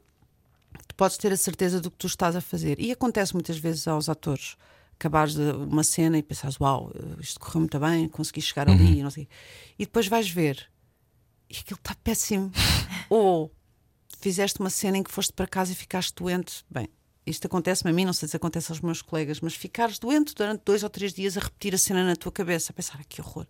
[0.89, 2.81] tu podes ter a certeza do que tu estás a fazer.
[2.81, 4.57] E acontece muitas vezes aos atores
[4.95, 9.11] acabares de uma cena e pensares uau, isto correu muito bem consegui chegar ali não
[9.11, 9.29] sei.
[9.79, 10.71] e depois vais ver.
[11.51, 12.51] E aquilo está péssimo.
[13.11, 13.53] Ou
[14.21, 16.65] fizeste uma cena em que foste para casa e ficaste doente.
[16.71, 16.89] Bem
[17.27, 20.63] isto acontece-me a mim, não sei se acontece aos meus colegas, mas ficares doente durante
[20.65, 23.21] dois ou três dias a repetir a cena na tua cabeça, a pensar "Ah, que
[23.21, 23.47] horror,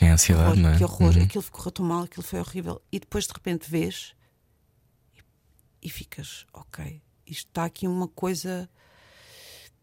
[0.00, 0.76] É a ansiedade, horror, não é?
[0.76, 1.22] que horror, Uhum.
[1.22, 2.82] aquilo correu tão mal, aquilo foi horrível.
[2.90, 4.14] E depois de repente vês
[5.14, 8.68] e, e ficas, ok, isto está aqui uma coisa.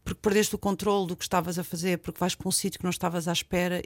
[0.04, 2.84] Porque perdeste o controle do que estavas a fazer, porque vais para um sítio que
[2.84, 3.80] não estavas à espera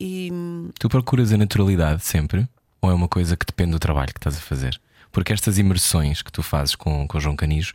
[0.00, 0.30] e.
[0.32, 2.48] hum, Tu procuras a naturalidade sempre?
[2.80, 4.80] Ou é uma coisa que depende do trabalho que estás a fazer?
[5.12, 7.74] Porque estas imersões que tu fazes com, com o João Canijo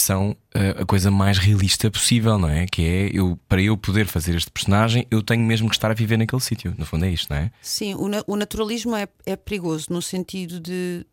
[0.00, 2.66] são eh, a coisa mais realista possível, não é?
[2.66, 5.94] Que é eu, para eu poder fazer este personagem, eu tenho mesmo que estar a
[5.94, 6.74] viver naquele sítio.
[6.78, 7.50] No fundo é isto, não é?
[7.62, 11.06] Sim, o, na- o naturalismo é, é perigoso no sentido de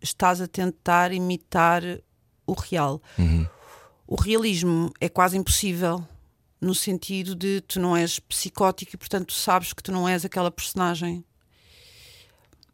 [0.00, 1.82] estás a tentar imitar
[2.46, 3.00] o real.
[4.06, 6.04] O realismo é quase impossível
[6.60, 10.50] no sentido de tu não és psicótico e portanto sabes que tu não és aquela
[10.50, 11.24] personagem.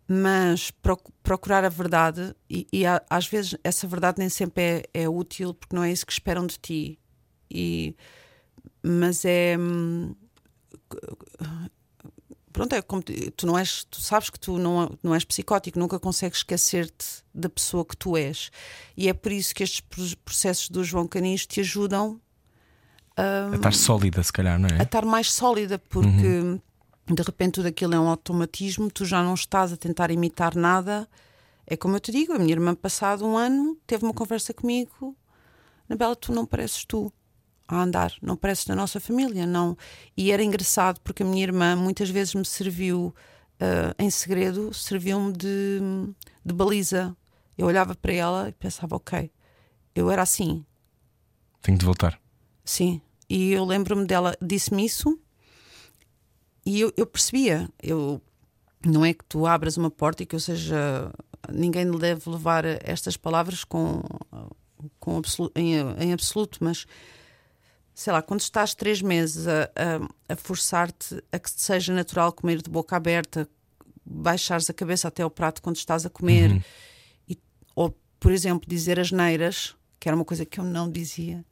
[0.09, 5.09] Mas proc- procurar a verdade, e, e às vezes essa verdade nem sempre é, é
[5.09, 6.99] útil porque não é isso que esperam de ti.
[7.51, 7.95] E,
[8.83, 9.57] mas é.
[9.59, 10.15] hum,
[12.51, 16.01] Pronto, é como tu, não és, tu sabes que tu não, não és psicótico, nunca
[16.01, 18.51] consegues esquecer-te da pessoa que tu és.
[18.97, 22.21] E é por isso que estes pro- processos do João Canis te ajudam
[23.17, 24.83] A estar sólida, se calhar, não a é?
[24.83, 26.59] estar mais sólida, porque
[27.15, 31.09] de repente tudo aquilo é um automatismo, tu já não estás a tentar imitar nada.
[31.67, 35.17] É como eu te digo, a minha irmã, passado um ano, teve uma conversa comigo:
[35.89, 37.13] Anabela, tu não pareces tu
[37.67, 39.77] a andar, não pareces da nossa família, não.
[40.17, 43.15] E era engraçado porque a minha irmã muitas vezes me serviu
[43.61, 45.81] ah, em segredo, serviu-me de,
[46.45, 47.17] de baliza.
[47.57, 49.31] Eu olhava para ela e pensava: ok,
[49.95, 50.65] eu era assim,
[51.63, 52.21] Tenho de voltar.
[52.65, 55.19] Sim, e eu lembro-me dela, disse-me isso
[56.69, 57.69] e eu, eu percebia.
[57.83, 58.21] Eu,
[58.85, 61.11] não é que tu abras uma porta e que eu seja.
[61.51, 64.03] Ninguém deve levar estas palavras com,
[65.01, 66.85] com absolu- em, em absoluto, mas
[67.95, 72.61] sei lá, quando estás três meses a, a, a forçar-te a que seja natural comer
[72.63, 73.49] de boca aberta,
[74.05, 76.63] baixares a cabeça até ao prato quando estás a comer,
[77.29, 77.39] e-
[77.75, 81.45] ou, por exemplo, dizer as neiras, que era uma coisa que eu não dizia,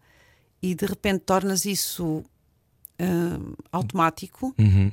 [0.63, 2.23] e de repente tornas isso
[3.01, 4.93] hum, automático, Uhum.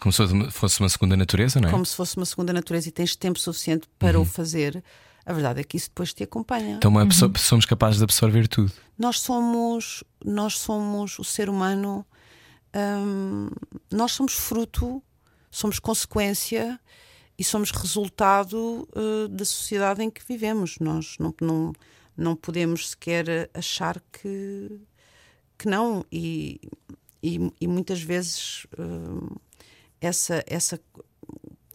[0.00, 0.18] Como se
[0.52, 1.72] fosse uma- segunda natureza, não é?
[1.72, 4.82] como se fosse uma segunda natureza e tens tempo suficiente para o fazer,
[5.26, 6.76] a verdade é que isso depois te acompanha.
[6.76, 8.72] Então uma pessoa- somos capazes de absorver tudo.
[8.98, 12.04] nós somos nós somos o ser humano
[12.74, 13.50] hum,
[13.92, 15.02] nós somos fruto
[15.50, 16.78] somos consequência
[17.38, 21.72] e somos resultado eh, da sociedade em que vivemos nós não, não,
[22.16, 24.80] não podemos sequer achar que
[25.58, 26.58] que não e,
[27.22, 29.28] e, e muitas vezes hum,
[30.00, 30.80] essa essa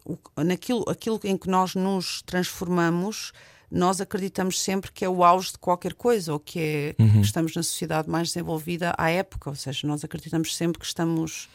[0.04, 3.32] o- naquilo aquilo em que nós nos transformamos
[3.70, 7.54] nós acreditamos sempre que é o auge de qualquer coisa ou que, é, que estamos
[7.56, 11.48] na sociedade mais desenvolvida à época, ou seja, nós acreditamos sempre que estamos.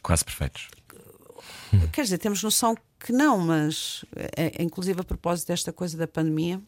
[0.00, 0.68] Quase perfeitos.
[1.92, 6.06] Quer dizer, temos noção que não, mas é, é, inclusive a propósito desta coisa da
[6.06, 6.62] pandemia,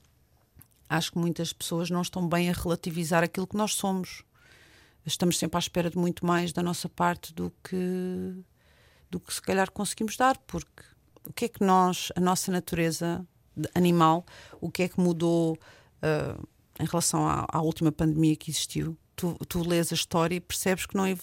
[0.89, 4.25] acho que muitas pessoas não estão bem a relativizar aquilo que nós somos.
[5.07, 8.35] Estamos sempre à espera de muito mais da nossa parte do que
[9.11, 10.83] do que se calhar conseguimos dar, porque
[11.25, 13.27] o que é que nós, a nossa natureza
[13.75, 14.25] animal,
[14.61, 15.59] o que é que mudou
[16.01, 16.39] ah,
[16.79, 18.97] em relação à, à última pandemia que existiu?
[19.17, 21.21] Tu, tu lês a história e percebes que não ev-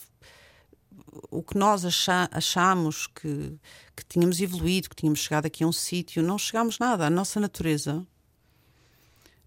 [1.32, 3.58] o que nós acha, achamos que,
[3.96, 7.08] que tínhamos evoluído, que tínhamos chegado aqui a um sítio, não chegámos nada.
[7.08, 8.06] A nossa natureza,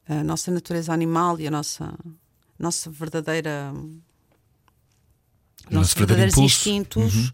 [0.09, 1.95] a nossa natureza animal e a nossa,
[2.59, 3.73] nossa verdadeira.
[5.71, 6.57] Nosso nossos verdadeiro verdadeiros impulso.
[6.57, 7.33] instintos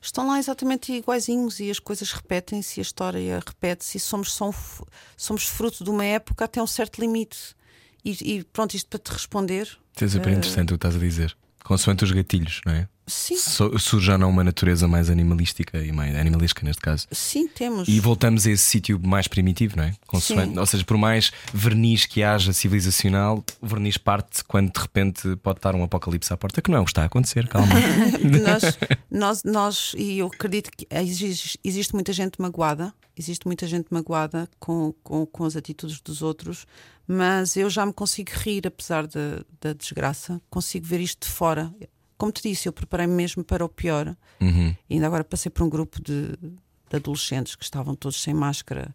[0.00, 4.82] estão lá exatamente iguaizinhos e as coisas repetem-se e a história repete-se e somos, f-
[5.16, 7.56] somos fruto de uma época até um certo limite.
[8.04, 9.64] E, e pronto, isto para te responder.
[9.96, 11.36] Isso é super interessante o que estás a dizer.
[11.64, 12.88] Consoante os gatilhos, não é?
[13.08, 17.06] Sim, So- Surge já não uma natureza mais animalística e mais animalística neste caso.
[17.10, 17.88] sim, temos.
[17.88, 19.94] E voltamos a esse sítio mais primitivo, não é?
[20.12, 25.58] Ou seja, por mais verniz que haja civilizacional, o verniz parte quando de repente pode
[25.58, 27.68] estar um apocalipse à porta, que não é o que está a acontecer, calma.
[28.42, 28.78] nós,
[29.10, 34.48] nós, nós, e eu acredito que existe, existe muita gente magoada, existe muita gente magoada
[34.58, 36.66] com, com, com as atitudes dos outros,
[37.06, 41.72] mas eu já me consigo rir apesar da, da desgraça, consigo ver isto de fora.
[42.18, 44.14] Como te disse, eu preparei-me mesmo para o pior.
[44.40, 44.74] Uhum.
[44.90, 48.92] E ainda agora passei por um grupo de, de adolescentes que estavam todos sem máscara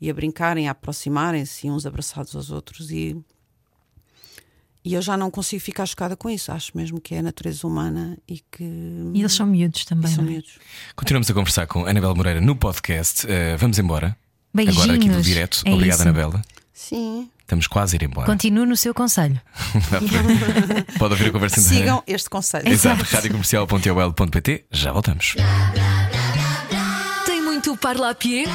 [0.00, 2.90] e a brincarem, a aproximarem-se, uns abraçados aos outros.
[2.90, 3.16] E,
[4.84, 6.50] e eu já não consigo ficar chocada com isso.
[6.50, 8.64] Acho mesmo que é a natureza humana e que.
[9.14, 10.10] E eles são miúdos e também.
[10.10, 10.32] são não é?
[10.34, 10.58] miúdos.
[10.96, 13.26] Continuamos a conversar com Anabela Moreira no podcast.
[13.30, 14.16] Eh, vamos embora.
[14.52, 14.82] Beijinhos.
[14.82, 15.62] Agora aqui do direto.
[15.64, 16.02] É Obrigado, isso.
[16.08, 16.42] Anabela.
[16.72, 17.30] Sim.
[17.46, 18.26] Estamos quase a ir embora.
[18.26, 19.40] Continue no seu conselho.
[20.98, 22.68] Pode ouvir a conversa Sigam este conselho.
[22.68, 24.64] Exato, radiocomercial.ol.pt.
[24.72, 25.36] Já voltamos.
[27.24, 28.48] Tem muito parla a pied?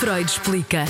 [0.00, 0.86] Freud explica.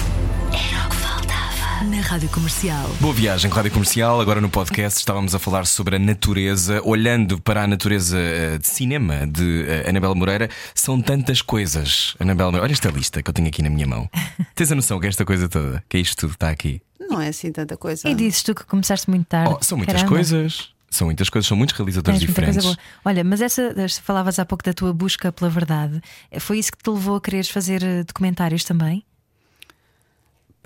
[1.85, 2.89] Na Rádio Comercial.
[3.01, 4.21] Boa viagem, Rádio Comercial.
[4.21, 8.67] Agora no podcast estávamos a falar sobre a natureza, olhando para a natureza eh, de
[8.67, 10.49] cinema de eh, Anabela Moreira.
[10.75, 12.15] São tantas coisas.
[12.19, 14.09] Anabela Moreira, olha esta lista que eu tenho aqui na minha mão.
[14.55, 16.81] Tens a noção que é esta coisa toda, que é isto tudo que está aqui?
[16.99, 18.09] Não é assim tanta coisa.
[18.09, 19.55] E dizes tu que começaste muito tarde.
[19.57, 20.15] Oh, são muitas Caramba.
[20.15, 20.71] coisas.
[20.91, 22.77] São muitas coisas, são muitos realizadores Tens muita coisa diferentes.
[23.03, 23.03] boa.
[23.13, 26.01] Olha, mas essa, essa- falavas há pouco da tua busca pela verdade.
[26.41, 29.05] Foi isso que te levou a quereres fazer eh, documentários também?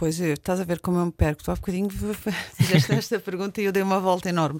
[0.00, 1.44] Pois estás a ver como eu me perco.
[1.44, 1.90] Tu há bocadinho
[2.56, 4.58] fizeste esta pergunta e eu dei uma volta enorme.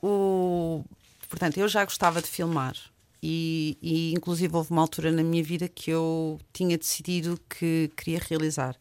[0.00, 0.84] O...
[1.28, 2.76] Portanto, eu já gostava de filmar
[3.20, 8.20] e, e inclusive houve uma altura na minha vida que eu tinha decidido que queria
[8.20, 8.76] realizar.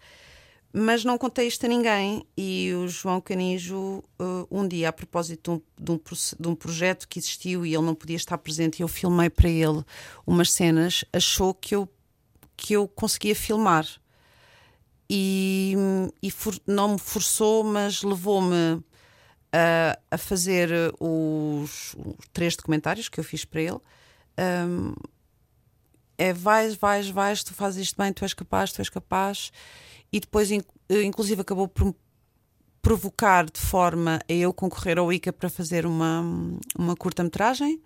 [0.72, 5.64] Mas não contei isto a ninguém e o João Canijo, uh, um dia, a propósito
[5.76, 8.78] de um, de, um, de um, projeto que existiu e ele não podia estar presente,
[8.78, 9.84] e eu filmei para ele
[10.28, 11.89] umas cenas, achou que eu,
[12.56, 13.88] que eu conseguia filmar.
[15.10, 15.76] E,
[16.22, 18.84] e for, não me forçou, mas levou-me
[19.51, 23.80] a, a, fazer os, os, três documentários que eu fiz para ele.
[24.38, 24.93] Um,
[26.18, 29.51] é vais, vais, vais, tu fazes isto bem, tu és capaz, tu és capaz
[30.12, 31.95] e depois, eh, inclusive, acabou por
[32.82, 36.24] provocar de forma a eu concorrer ao ICA para fazer uma,
[36.78, 37.82] uma curta-metragem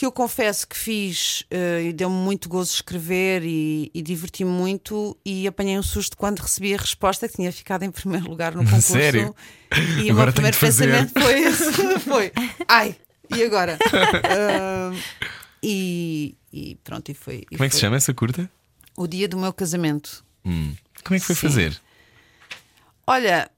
[0.00, 5.14] que eu confesso que fiz uh, e deu-me muito gozo escrever e, e diverti-me muito
[5.22, 8.64] e apanhei um susto quando recebi a resposta que tinha ficado em primeiro lugar no
[8.64, 8.94] concurso.
[8.94, 9.36] Sério?
[10.02, 12.32] E agora o meu primeiro pensamento foi esse, foi
[12.66, 12.96] ai,
[13.28, 13.76] e agora?
[13.76, 14.98] uh,
[15.62, 17.44] e, e, pronto, e foi.
[17.50, 18.50] E Como é que se chama essa curta?
[18.96, 20.24] O dia do meu casamento.
[20.46, 20.74] Hum.
[21.04, 21.42] Como é que foi Sim.
[21.42, 21.78] fazer?
[23.06, 23.50] Olha,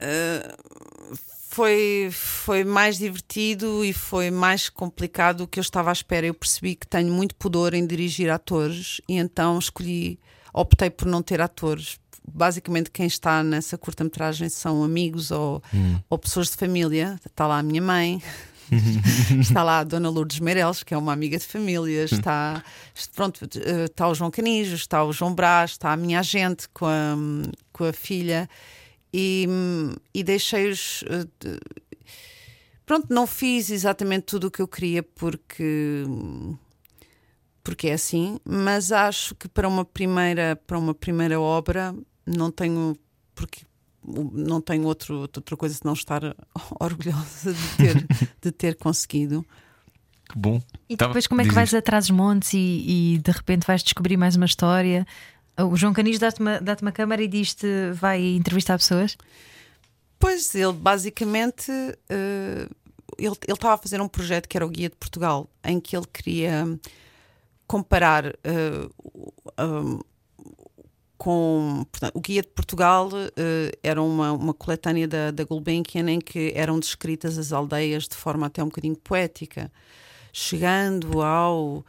[0.00, 1.16] uh,
[1.52, 6.26] foi, foi mais divertido e foi mais complicado do que eu estava à espera.
[6.26, 10.18] Eu percebi que tenho muito pudor em dirigir atores e então escolhi,
[10.50, 11.98] optei por não ter atores.
[12.26, 15.98] Basicamente, quem está nessa curta-metragem são amigos ou, hum.
[16.08, 17.20] ou pessoas de família.
[17.26, 18.22] Está lá a minha mãe,
[19.38, 22.64] está lá a Dona Lourdes Meireles, que é uma amiga de família, está,
[23.14, 27.14] pronto, está o João Canijo, está o João Brás, está a minha agente com a,
[27.70, 28.48] com a filha
[29.12, 29.46] e,
[30.14, 31.04] e deixei-os.
[32.84, 36.04] Pronto, não fiz exatamente tudo o que eu queria porque
[37.64, 41.94] porque é assim, mas acho que para uma primeira para uma primeira obra
[42.26, 42.96] não tenho
[43.34, 43.64] porque
[44.04, 46.22] não tenho outro, outra coisa senão estar
[46.80, 48.06] orgulhosa de ter,
[48.42, 49.44] de ter conseguido.
[50.28, 50.62] Que bom.
[50.88, 54.16] E depois, como é que vais atrás dos montes e, e, de repente vais descobrir
[54.16, 55.06] mais uma história?
[55.58, 59.16] O João Canis dá-te uma, dá uma câmara e diz-te vai entrevistar pessoas?
[60.18, 62.74] Pois, ele basicamente uh,
[63.18, 66.06] ele estava a fazer um projeto que era o Guia de Portugal, em que ele
[66.12, 66.78] queria
[67.66, 70.00] comparar uh, um,
[71.18, 76.20] com portanto, o Guia de Portugal uh, era uma, uma coletânea da, da Gulbenkian em
[76.20, 79.70] que eram descritas as aldeias de forma até um bocadinho poética.
[80.32, 81.84] Chegando ao, uh,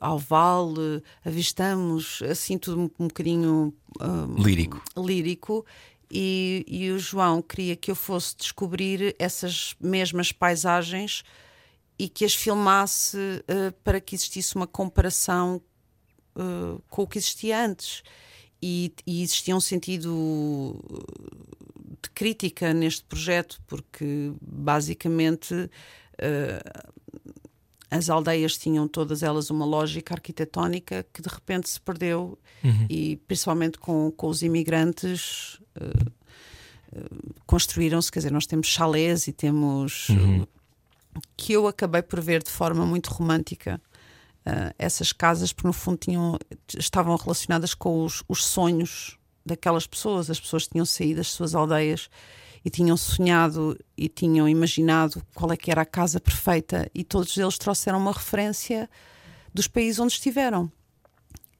[0.00, 4.82] ao vale, avistamos assim tudo um, um bocadinho uh, lírico.
[4.96, 5.66] lírico
[6.10, 11.24] e, e, o João queria que eu fosse descobrir essas mesmas paisagens
[11.98, 13.18] e que as filmasse
[13.82, 15.60] para que existisse uma comparação
[16.88, 18.02] com o que existia antes
[18.66, 20.80] e, e, existia um sentido
[22.02, 27.23] de crítica neste projeto, porque basicamente uh,
[27.94, 32.86] as aldeias tinham todas elas uma lógica arquitetónica que de repente se perdeu, uhum.
[32.90, 35.60] e principalmente com, com os imigrantes.
[35.80, 36.10] Uh,
[36.98, 40.44] uh, construíram-se, quer dizer, nós temos chalés e temos uhum.
[41.36, 43.80] que eu acabei por ver de forma muito romântica
[44.46, 46.38] Uh, essas casas, porque no fundo tinham,
[46.76, 50.28] estavam relacionadas com os, os, sonhos daquelas pessoas.
[50.28, 52.10] As pessoas tinham saído das suas aldeias
[52.64, 57.36] e tinham sonhado e tinham imaginado qual é que era a casa perfeita e todos
[57.36, 58.88] eles trouxeram uma referência
[59.52, 60.70] dos países onde estiveram.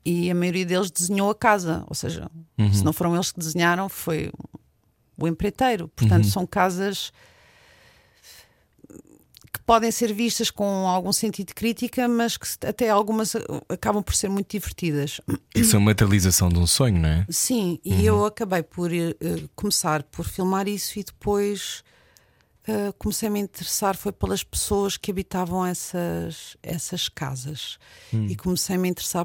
[0.05, 2.73] E a maioria deles desenhou a casa, ou seja, uhum.
[2.73, 4.31] se não foram eles que desenharam, foi
[5.17, 5.89] o empreiteiro.
[5.89, 6.31] Portanto, Uhum.
[6.31, 7.13] são casas
[9.57, 13.37] que podem ser vistas com algum sentido de crítica, mas que até algumas
[13.69, 15.21] acabam por ser muito divertidas.
[15.55, 17.27] Isso é uma materialização de um sonho, não é?
[17.31, 18.01] Sim, e Uhum.
[18.01, 21.85] eu acabei por uh, começar por filmar isso e depois
[22.69, 27.79] uh, comecei a me interessar foi pelas pessoas que habitavam essas, essas casas
[28.13, 28.27] Hum.
[28.29, 29.25] e comecei a me interessar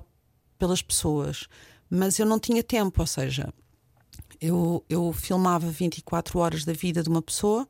[0.60, 1.48] pelas pessoas,
[1.90, 3.52] mas eu não tinha tempo, ou seja,
[4.40, 7.68] eu, eu filmava 24 horas da vida de uma pessoa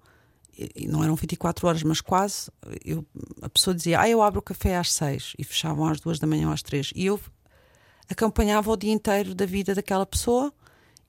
[0.88, 2.50] não eram 24 horas, mas quase.
[2.84, 3.06] Eu,
[3.42, 6.28] a pessoa dizia: Ah, eu abro o café às 6 e fechavam às 2 da
[6.28, 6.92] manhã ou às 3.
[6.96, 7.20] E eu
[8.10, 10.52] acompanhava o dia inteiro da vida daquela pessoa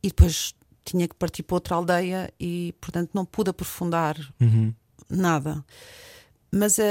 [0.03, 4.73] e depois tinha que partir para outra aldeia e, portanto, não pude aprofundar Uhum.
[5.09, 5.65] nada.
[6.53, 6.83] Mas uh,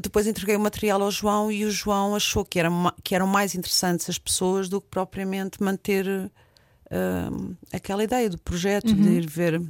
[0.00, 2.68] depois entreguei o material ao João e o João achou que, era,
[3.02, 8.90] que eram mais interessantes as pessoas do que propriamente manter uh, aquela ideia do projeto,
[8.90, 9.02] Uhum.
[9.02, 9.62] de ir ver.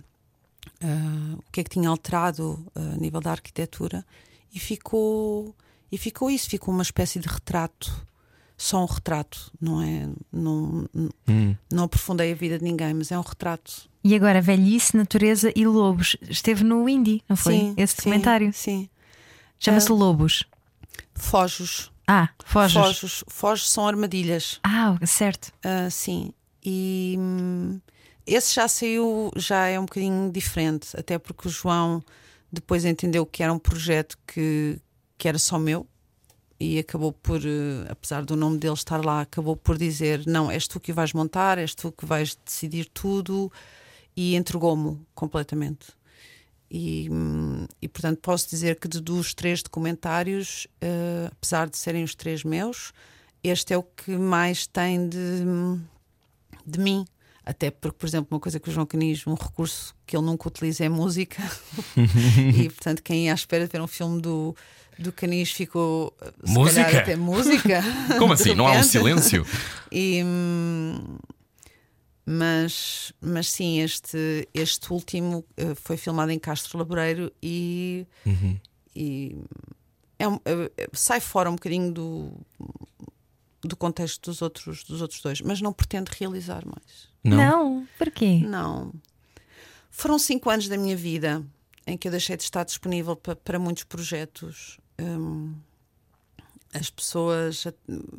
[0.83, 4.05] Uh, o que é que tinha alterado uh, a nível da arquitetura
[4.55, 5.55] e ficou
[5.91, 8.07] e ficou isso ficou uma espécie de retrato
[8.57, 10.89] só um retrato não é não
[11.29, 11.57] Hum.
[11.73, 15.67] não aprofundei a vida de ninguém mas é um retrato E agora, Velhice, Natureza e
[15.67, 16.17] Lobos.
[16.29, 17.55] Esteve no Indie, não foi?
[17.55, 18.53] sim Esse sim, documentário.
[18.53, 18.89] sim
[19.59, 19.95] Chama-se Ah.
[19.95, 20.45] Lobos.
[21.15, 21.91] Fojos.
[22.07, 22.75] Ah, foges.
[22.75, 23.25] Fojos.
[23.29, 24.61] Fojos são armadilhas.
[24.63, 25.53] Ah, certo.
[25.91, 26.33] Sim.
[26.63, 27.81] E hum,
[28.27, 32.03] esse já saiu, já é um bocadinho diferente, até porque o João
[32.51, 34.79] depois entendeu que era um projeto que,
[35.19, 35.87] que era só meu
[36.59, 40.67] e acabou por, eh, apesar do nome dele estar lá, acabou por dizer: Não, és
[40.67, 43.53] tu que vais montar, és tu que vais decidir tudo,
[44.17, 45.89] e entregou-me completamente.
[46.71, 47.09] E,
[47.81, 52.93] e portanto posso dizer que dos três documentários, eh, apesar de serem os três meus,
[53.43, 55.45] este é o que mais tem de,
[56.67, 57.05] de mim.
[57.47, 60.49] Até porque, por exemplo, uma coisa que o João Canis, um recurso que ele nunca
[60.49, 61.43] utiliza é música.
[62.57, 64.57] e portanto, quem ia à espera de ver um filme do,
[64.99, 66.17] do Canis ficou
[66.47, 66.85] Música?
[66.85, 67.83] calhar até música.
[68.19, 68.55] Como assim?
[68.55, 69.47] Não há um silêncio?
[69.93, 71.19] E, hum,
[72.27, 78.59] mas, mas sim, este, este último eh, foi filmado em Castro Laboreiro e, Uhum.
[78.97, 79.37] e
[80.19, 82.33] é eh, eh, sai fora um bocadinho do,
[83.67, 87.09] do contexto dos outros, dos outros dois, mas não pretendo realizar mais.
[87.23, 87.87] Não.
[87.99, 88.41] porquê?
[88.47, 88.93] Não.
[89.91, 91.45] Foram cinco anos da minha vida
[91.87, 94.79] em que eu deixei de estar disponível pa- para muitos projetos.
[95.01, 95.55] Hum,
[96.73, 97.65] as pessoas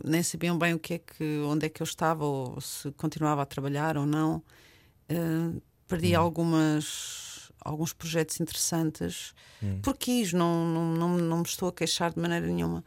[0.04, 3.42] nem sabiam bem o que é que, onde é que eu estava ou se continuava
[3.42, 4.42] a trabalhar ou não.
[5.10, 9.34] Hum, perdi algumas, alguns projetos interessantes
[9.82, 12.84] porque quis, não, não, não, não me estou a queixar de maneira nenhuma.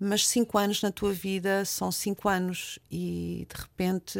[0.00, 4.18] Mas cinco anos na tua vida são cinco anos e de repente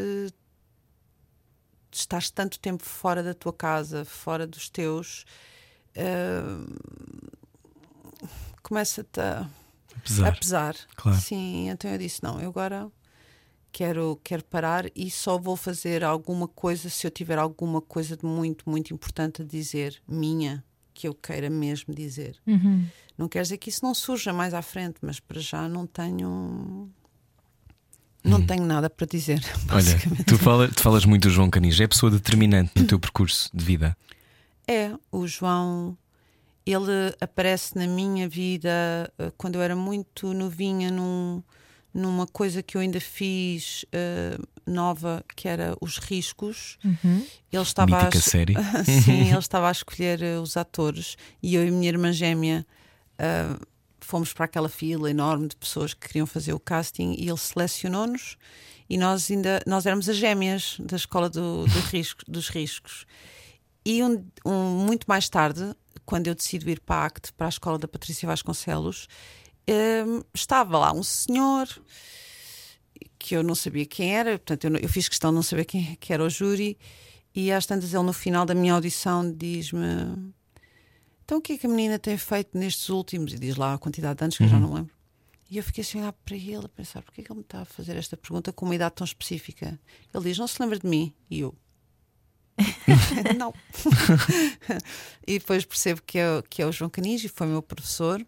[1.92, 5.24] estás tanto tempo fora da tua casa, fora dos teus,
[5.96, 6.66] ah,
[8.62, 9.48] começa-te a,
[10.26, 10.76] a pesar.
[10.96, 11.18] Claro.
[11.18, 12.90] Sim, então eu disse: não, eu agora
[13.72, 18.24] quero, quero parar e só vou fazer alguma coisa se eu tiver alguma coisa de
[18.24, 20.64] muito, muito importante a dizer, minha,
[20.98, 22.34] que eu queira mesmo dizer.
[22.44, 22.84] Uhum.
[23.16, 26.90] Não quer dizer que isso não surja mais à frente, mas para já não tenho.
[28.24, 29.40] Não tenho nada para dizer.
[29.70, 32.98] Olha, tu, fala, tu falas muito do João Canis, é a pessoa determinante no teu
[32.98, 33.96] percurso de vida.
[34.66, 35.96] É, o João,
[36.66, 38.68] ele aparece na minha vida
[39.18, 41.40] eh, quando eu era muito novinha, num,
[41.94, 44.36] numa coisa que eu ainda fiz eh,
[44.68, 46.78] nova, que era os riscos.
[46.84, 48.54] Ele estava a, Mítica série.
[49.04, 52.66] Sim, ele estava a escolher eh, os atores e eu e a minha irmã gêmea
[53.18, 53.56] eh,
[54.00, 58.36] fomos para aquela fila enorme de pessoas que queriam fazer o casting e ele selecionou-nos
[58.88, 63.04] e nós ainda nós éramos as gêmeas da escola do, do risco, dos riscos.
[63.84, 65.74] E um, um- muito mais tarde,
[66.06, 69.08] quando eu decido ir para a ACT, para a escola da Patrícia Vasconcelos,
[69.68, 71.68] hum, estava lá um senhor
[73.18, 75.64] que eu não sabia quem era, portanto, eu, não- eu fiz questão de não saber
[75.64, 76.78] quem que era o júri,
[77.34, 80.32] e às tantas ele, no final da minha audição, diz-me:
[81.24, 83.32] Então, o que é que a menina tem feito nestes últimos?
[83.32, 84.92] E diz lá a quantidade de anos que eu já não lembro.
[85.50, 87.62] E eu fiquei assim a olhar para ele, a pensar: porquê que ele me está
[87.62, 89.78] a fazer esta pergunta com uma idade tão específica?
[90.14, 91.12] Ele diz: Não se lembra de mim?
[91.30, 91.54] E eu.
[93.38, 93.54] não.
[95.26, 98.24] e depois percebo que é, que é o João Canis e foi meu professor.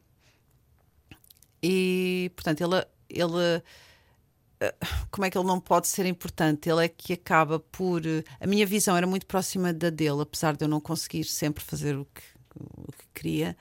[1.62, 3.62] E, portanto, ele, ele.
[4.60, 4.74] Eh,
[5.10, 6.68] Como é que ele não pode ser importante?
[6.70, 8.04] Ele é que acaba por.
[8.06, 11.62] eh, A minha visão era muito próxima da dele, apesar de eu não conseguir sempre
[11.64, 12.22] fazer o que,
[12.86, 13.56] o que queria,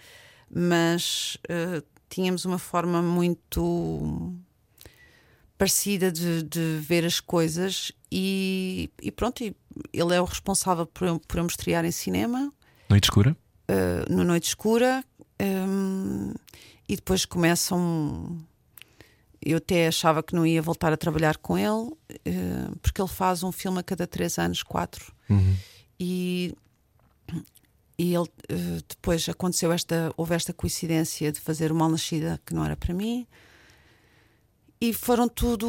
[0.49, 4.33] mas eh, tínhamos uma forma muito
[5.57, 11.19] parecida de, de ver as coisas e, e pronto, ele é o responsável por, eu-
[11.19, 12.51] por eu me estrear em cinema
[12.89, 13.35] Noite escura?
[13.69, 15.03] uh, no Noite Escura
[15.41, 16.33] um,
[16.87, 18.37] e depois começam.
[19.41, 23.43] Eu até achava que não ia voltar a trabalhar com ele, uh, porque ele faz
[23.43, 25.13] um filme a cada três anos, quatro,
[25.99, 26.53] e,
[27.97, 32.53] e ele uh, depois aconteceu esta, houve esta coincidência de fazer o Mal Nascida que
[32.53, 33.25] não era para mim.
[34.81, 35.67] E foram tudo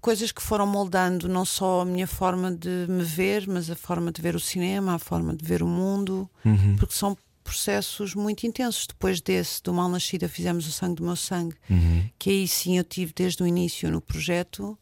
[0.00, 4.10] coisas que foram moldando não só a minha forma de me ver, mas a forma
[4.10, 6.28] de ver o cinema, a forma de ver o mundo,
[6.76, 7.16] porque são
[7.50, 8.86] processos muito intensos.
[8.86, 11.56] Depois desse, do Mal Nascida, fizemos o Sangue do Meu Sangue,
[12.16, 14.78] que aí sim eu tive desde o início no projeto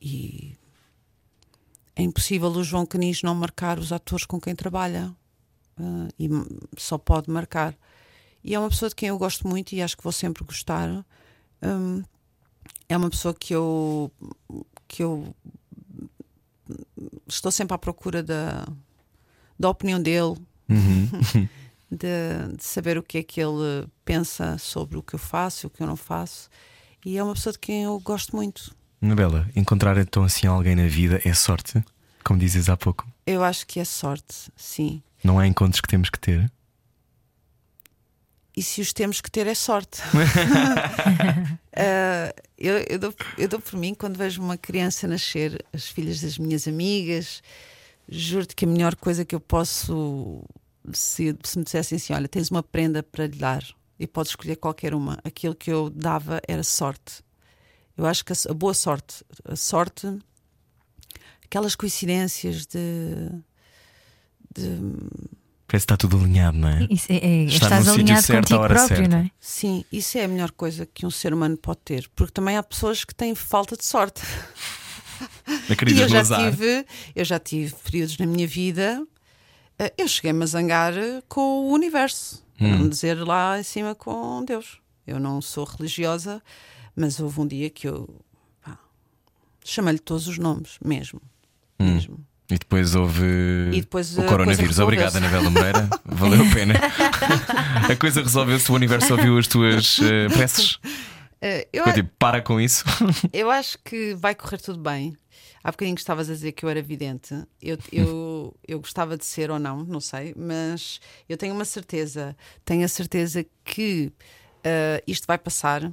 [0.00, 0.56] e
[1.94, 5.14] é impossível o João Canis não marcar os atores com quem trabalha
[5.76, 6.28] Ah, e
[6.78, 7.76] só pode marcar.
[8.42, 11.04] E é uma pessoa de quem eu gosto muito e acho que vou sempre gostar.
[11.62, 12.02] Hum,
[12.88, 14.10] é uma pessoa que eu
[14.88, 15.34] que eu
[17.26, 18.66] estou sempre à procura da,
[19.58, 20.36] da opinião dele,
[21.90, 25.68] de, de saber o que é que ele pensa sobre o que eu faço e
[25.68, 26.48] o que eu não faço.
[27.04, 28.74] E é uma pessoa de quem eu gosto muito.
[29.00, 31.82] Anabela, encontrar então assim alguém na vida é sorte,
[32.24, 33.06] como dizes há pouco.
[33.26, 35.02] Eu acho que é sorte, sim.
[35.22, 36.50] Não há encontros que temos que ter.
[38.56, 40.00] e se os temos que ter é sorte.
[40.02, 40.18] Uh,
[42.58, 46.36] eu, eu, dou, eu dou por mim quando vejo uma criança nascer, as filhas das
[46.38, 47.40] minhas amigas,
[48.08, 50.42] juro-te que a melhor coisa que eu posso,
[50.92, 53.64] se, se me dissessem assim: olha, tens uma prenda para lhe dar
[53.98, 57.22] e podes escolher qualquer uma, aquilo que eu dava era sorte.
[57.96, 60.06] Eu acho que a, a boa sorte, a sorte,
[61.44, 63.30] aquelas coincidências de.
[64.54, 64.78] de
[65.66, 66.86] Parece que está tudo alinhado, não é?
[66.88, 69.16] Isso é, é, Está estás no sítio alinhado certo, contigo hora próprio, certa.
[69.16, 69.30] não é?
[69.38, 72.62] Sim, isso é a melhor coisa que um ser humano pode ter, porque também há
[72.62, 74.22] pessoas que têm falta de sorte.
[75.88, 76.50] E eu já azar?
[76.50, 79.04] tive, eu já tive períodos na minha vida.
[79.78, 82.78] Eh, Eu cheguei-me a zangar eh, com o universo, Hum.
[82.78, 84.78] não dizer lá em cima com Deus.
[85.06, 86.42] Eu não sou religiosa,
[86.96, 88.08] mas houve um dia que eu
[89.64, 91.20] chamei-lhe todos os nomes, mesmo.
[91.80, 91.94] Hum.
[91.94, 92.18] mesmo.
[92.50, 93.26] E depois houve
[93.74, 94.68] E depois o a coronavírus.
[94.68, 95.16] resolveu-se.
[95.18, 95.88] Anabela Moreira.
[96.06, 96.74] Valeu a pena.
[97.92, 100.78] a coisa resolveu-se, o universo ouviu as tuas eh, preces.
[101.42, 102.84] Eh, eu, Ficou tipo, para com isso.
[103.34, 105.14] eu acho que vai correr tudo bem.
[105.62, 107.34] Há bocadinho que estavas a dizer que eu era vidente.
[107.60, 112.36] Eu, eu, eu gostava de ser ou não, não sei, mas eu tenho uma certeza.
[112.64, 114.12] Tenho a certeza que
[114.64, 115.92] eh, isto vai passar,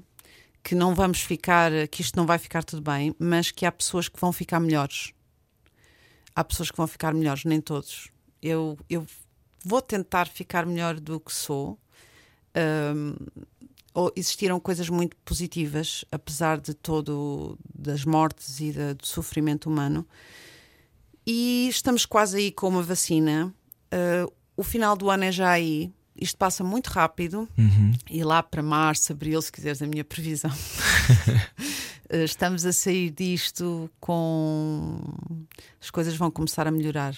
[0.64, 4.10] que não vamos ficar, que isto não vai ficar tudo bem, mas que há pessoas
[4.10, 5.14] que vão ficar melhores.
[6.36, 8.10] Há pessoas que vão ficar melhores, nem todos.
[8.42, 9.06] Eu, eu
[9.64, 11.80] vou tentar ficar melhor do que sou.
[12.54, 13.16] Ahm,
[13.96, 20.06] ou existiram coisas muito positivas, apesar de todo das mortes e do sofrimento humano.
[21.26, 23.56] E estamos quase aí com uma vacina.
[23.86, 25.94] Uh, o final do ano é já aí.
[26.14, 27.48] Isto passa muito rápido.
[28.10, 30.52] E lá para março, abril, se quiseres a minha previsão.
[32.12, 35.00] Uh, estamos a sair disto com.
[35.82, 37.16] As coisas vão começar a melhorar.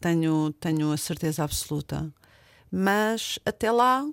[0.00, 2.14] Tenho, tenho a certeza absoluta.
[2.70, 4.06] Mas até lá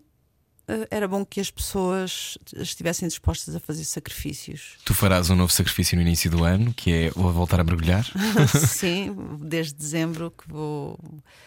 [0.92, 4.74] era bom que as pessoas estivessem dispostas a fazer sacrifícios.
[4.86, 8.06] Tu farás um novo sacrifício no início do ano, que é o voltar a mergulhar.
[8.68, 11.00] Sim, desde dezembro que vou.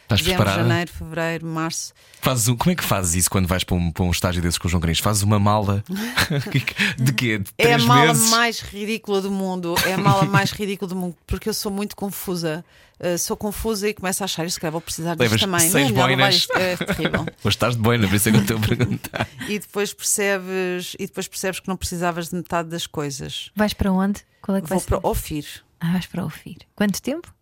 [0.03, 0.69] Estás dezembro, preparada?
[0.69, 1.93] janeiro, fevereiro, março.
[2.21, 4.59] Fazes um- como é que fazes isso quando vais para um, para um estágio desses
[4.59, 4.99] com o João Grins?
[4.99, 5.83] Fazes uma mala
[6.99, 7.39] de quê?
[7.39, 8.31] De É a mala meses?
[8.31, 9.75] mais ridícula do mundo.
[9.87, 12.65] É a mala mais ridícula do mundo, porque eu sou muito confusa.
[13.03, 15.61] Uh, sou confusa e começo a achar isto, que vou precisar disto Levas também.
[15.69, 16.47] seis Não é boinas.
[16.55, 17.27] É terrível.
[17.43, 19.29] Hoje estás de boina, por isso é que eu estou a perguntar.
[19.49, 23.51] E depois percebes, e depois percebes que não precisavas de metade das coisas.
[23.57, 24.21] Vais para onde?
[24.41, 25.09] Qual é que Vou vai para?
[25.09, 25.45] Ofir.
[25.81, 26.59] Ah, vais para ouvir.
[26.77, 27.35] Quanto tempo?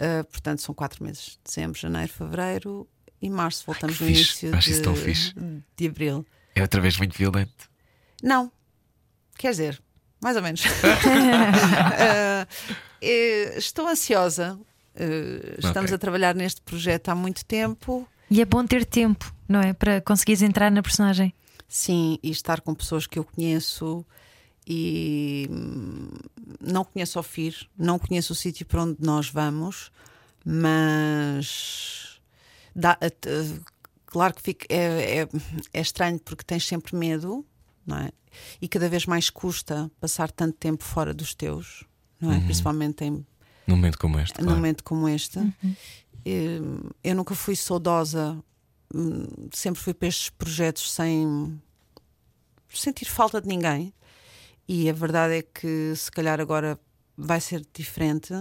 [0.00, 2.88] Uh, portanto, são quatro meses: dezembro, janeiro, fevereiro
[3.20, 3.64] e março.
[3.66, 4.46] Voltamos que no fixe.
[4.46, 5.34] início Acho isso tão de, fixe.
[5.76, 6.24] de abril.
[6.54, 7.68] É outra vez muito violento.
[8.22, 8.52] Não,
[9.36, 9.82] quer dizer,
[10.20, 10.64] mais ou menos.
[10.64, 10.68] Uh,
[13.02, 14.56] eh, estou ansiosa.
[14.94, 15.94] Uh, estamos Ok.
[15.94, 18.06] a trabalhar neste projeto há muito tempo.
[18.30, 19.72] E é bom ter tempo, não é?
[19.72, 21.32] Para conseguires entrar na personagem.
[21.68, 24.04] Sim, e estar com pessoas que eu conheço
[24.66, 26.08] e hum,
[26.60, 29.90] não conheço o FIR, não conheço o sítio para onde nós vamos,
[30.44, 32.20] mas
[32.74, 33.60] dá- eh, t-
[34.06, 35.28] claro que fica- é, é,
[35.72, 37.44] é estranho porque tens sempre medo,
[37.86, 38.10] não é?
[38.60, 41.84] E cada vez mais custa passar tanto tempo fora dos teus,
[42.20, 42.40] não é?
[42.40, 43.26] Principalmente em
[43.66, 44.38] Num momento como este.
[44.38, 44.58] num claro.
[44.58, 45.38] momento como este.
[46.24, 46.60] Eh,
[47.04, 48.36] Eu nunca fui saudosa,
[48.94, 51.60] hum, sempre fui para estes projetos sem
[52.72, 53.92] sentir falta de ninguém.
[54.68, 56.78] E a verdade é que se calhar agora
[57.16, 58.32] vai ser diferente.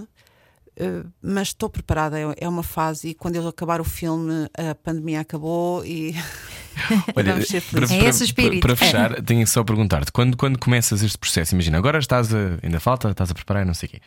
[0.78, 3.10] eh, Mas estou preparada, é- é uma fase.
[3.10, 6.14] E quando eu acabar o filme, a pandemia acabou e
[7.16, 7.84] Olha, vamos ser para.
[7.84, 8.62] É para- esse o espírito.
[8.62, 12.58] para fechar, tenho só a perguntar-te: quando, quando começas este processo, imagina, agora estás a,
[12.64, 14.02] ainda falta, estás a preparar, não sei o quê.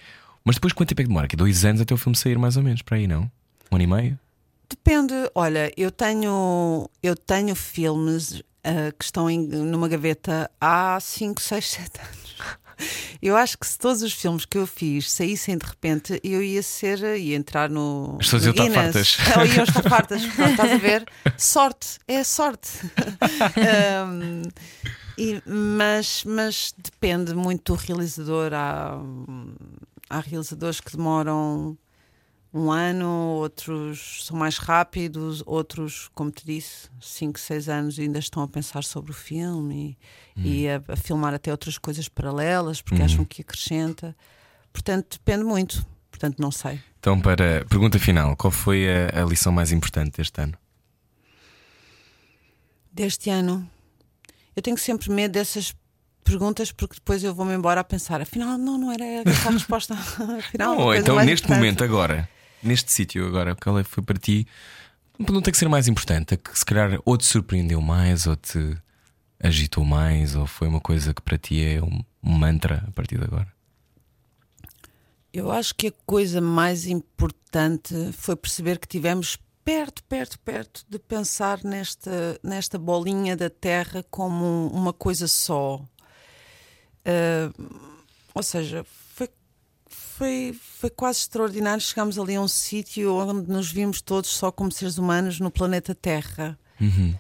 [0.45, 1.27] Mas depois quanto tempo é que demora?
[1.29, 3.23] Que dois anos até o filme sair, mais ou menos, para aí, não?
[3.73, 4.19] Um ano e meio?
[4.69, 11.41] Depende, olha, eu tenho, eu tenho filmes ah, que estão em- numa gaveta há 5,
[11.41, 12.35] 6, 7 anos.
[13.23, 16.61] Eu acho que se todos os filmes que eu fiz saíssem de repente, eu ia
[16.61, 18.17] ser, ia entrar no.
[18.21, 19.17] As pessoas iam estar fartas.
[19.39, 20.23] Ou iam estar fartas.
[20.25, 21.07] Estás a ver?
[21.39, 22.69] Sorte, é sorte.
[24.03, 24.43] Ahm,
[25.17, 28.53] e- mas, mas depende muito do realizador.
[28.53, 29.01] Há,
[30.09, 31.77] há realizadores que demoram
[32.53, 38.21] um ano, outros são mais rápidos, outros, como te disse, 5, 6 anos e ainda
[38.21, 39.99] estão a pensar sobre o filme
[40.37, 44.17] e, e a, a filmar até outras coisas paralelas porque acham que acrescenta.
[44.73, 45.85] Portanto, depende muito.
[46.11, 46.81] Portanto, não sei.
[47.01, 50.57] Então, para pergunta final, qual foi a, a lição mais importante deste ano?
[52.93, 53.69] Deste ano,
[54.55, 55.75] eu tenho sempre medo dessas
[56.25, 59.95] perguntas porque depois eu vou-me embora a pensar, afinal, não, não era essa a resposta.
[60.39, 61.51] afinal, coisa então, neste importante.
[61.51, 62.29] momento, agora,
[62.63, 64.47] neste sítio, agora, qual é- foi para ti
[65.19, 68.35] Não tem que ser mais importante, é que se calhar ou te surpreendeu mais, ou
[68.35, 68.77] te
[69.41, 73.19] agitou mais, ou foi uma coisa que para ti é um, um mantra a partir
[73.19, 73.47] de agora?
[75.33, 80.99] Eu acho que a coisa mais importante foi perceber que tivemos perto, perto, perto de
[80.99, 85.81] pensar nesta, nesta bolinha da Terra como uma coisa só.
[87.07, 87.95] Uh,
[88.35, 88.85] ou seja,
[89.15, 89.29] foi,
[89.87, 91.81] foi, foi quase extraordinário.
[91.83, 95.95] Chegámos ali a um sítio onde nos vimos todos só como seres humanos no planeta
[95.95, 96.59] Terra.
[96.81, 97.15] Uhum.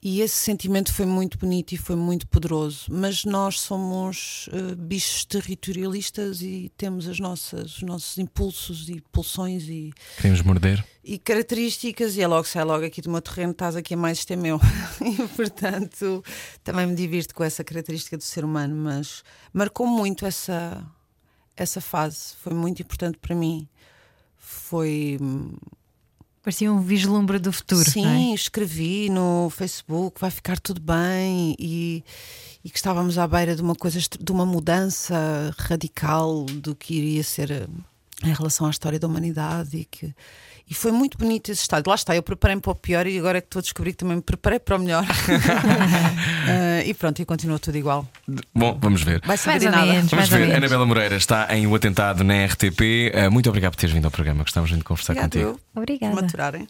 [0.00, 2.86] E esse sentimento foi muito bonito e foi muito poderoso.
[2.88, 9.64] Mas nós somos uh, bichos territorialistas e temos as nossas, os nossos impulsos e pulsões
[9.68, 9.92] e.
[10.16, 10.84] Queremos morder.
[11.02, 14.18] E características, e é logo, sai logo aqui do meu terreno, estás aqui a mais,
[14.18, 14.60] isto é meu.
[15.02, 16.22] e portanto,
[16.62, 20.86] também me divirto com essa característica do ser humano, mas marcou muito essa,
[21.56, 23.68] essa fase, foi muito importante para mim.
[24.36, 25.18] Foi
[26.42, 27.88] Parecia um vislumbre do futuro.
[27.88, 28.34] Sim, é?
[28.34, 32.04] escrevi no Facebook, vai ficar tudo bem e,
[32.64, 37.22] e, que estávamos à beira de uma coisa, de uma mudança radical do que iria
[37.22, 37.66] ser eh,
[38.24, 40.14] em relação à história da humanidade e que
[40.70, 41.88] e foi muito bonito esse estado.
[41.88, 43.98] Lá está, eu preparei-me para o pior e agora é que estou a descobrir que
[43.98, 45.02] também me preparei para o melhor.
[45.02, 45.06] uh,
[46.84, 48.06] e pronto, e continua tudo igual.
[48.54, 49.22] Bom, vamos ver.
[49.24, 49.92] Vai saber mais nada.
[49.92, 50.54] Menos, vamos ver.
[50.54, 52.80] Anabela Moreira está em O Atentado na RTP.
[52.80, 54.42] Uh, eh, muito obrigado por teres vindo ao programa.
[54.42, 55.60] Gostávamos muito de conversar Obrigado, contigo.
[55.74, 55.80] Eu.
[55.80, 56.14] Obrigada.
[56.14, 56.68] Maturarem.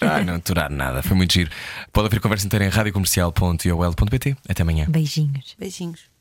[0.00, 1.02] Ah, não aturar nada.
[1.02, 1.50] Foi muito giro.
[1.92, 4.36] Pode ouvir a conversa inteira em radiocomercial.iol.pt.
[4.48, 4.86] Até amanhã.
[4.88, 5.56] Beijinhos.
[5.58, 6.17] Beijinhos.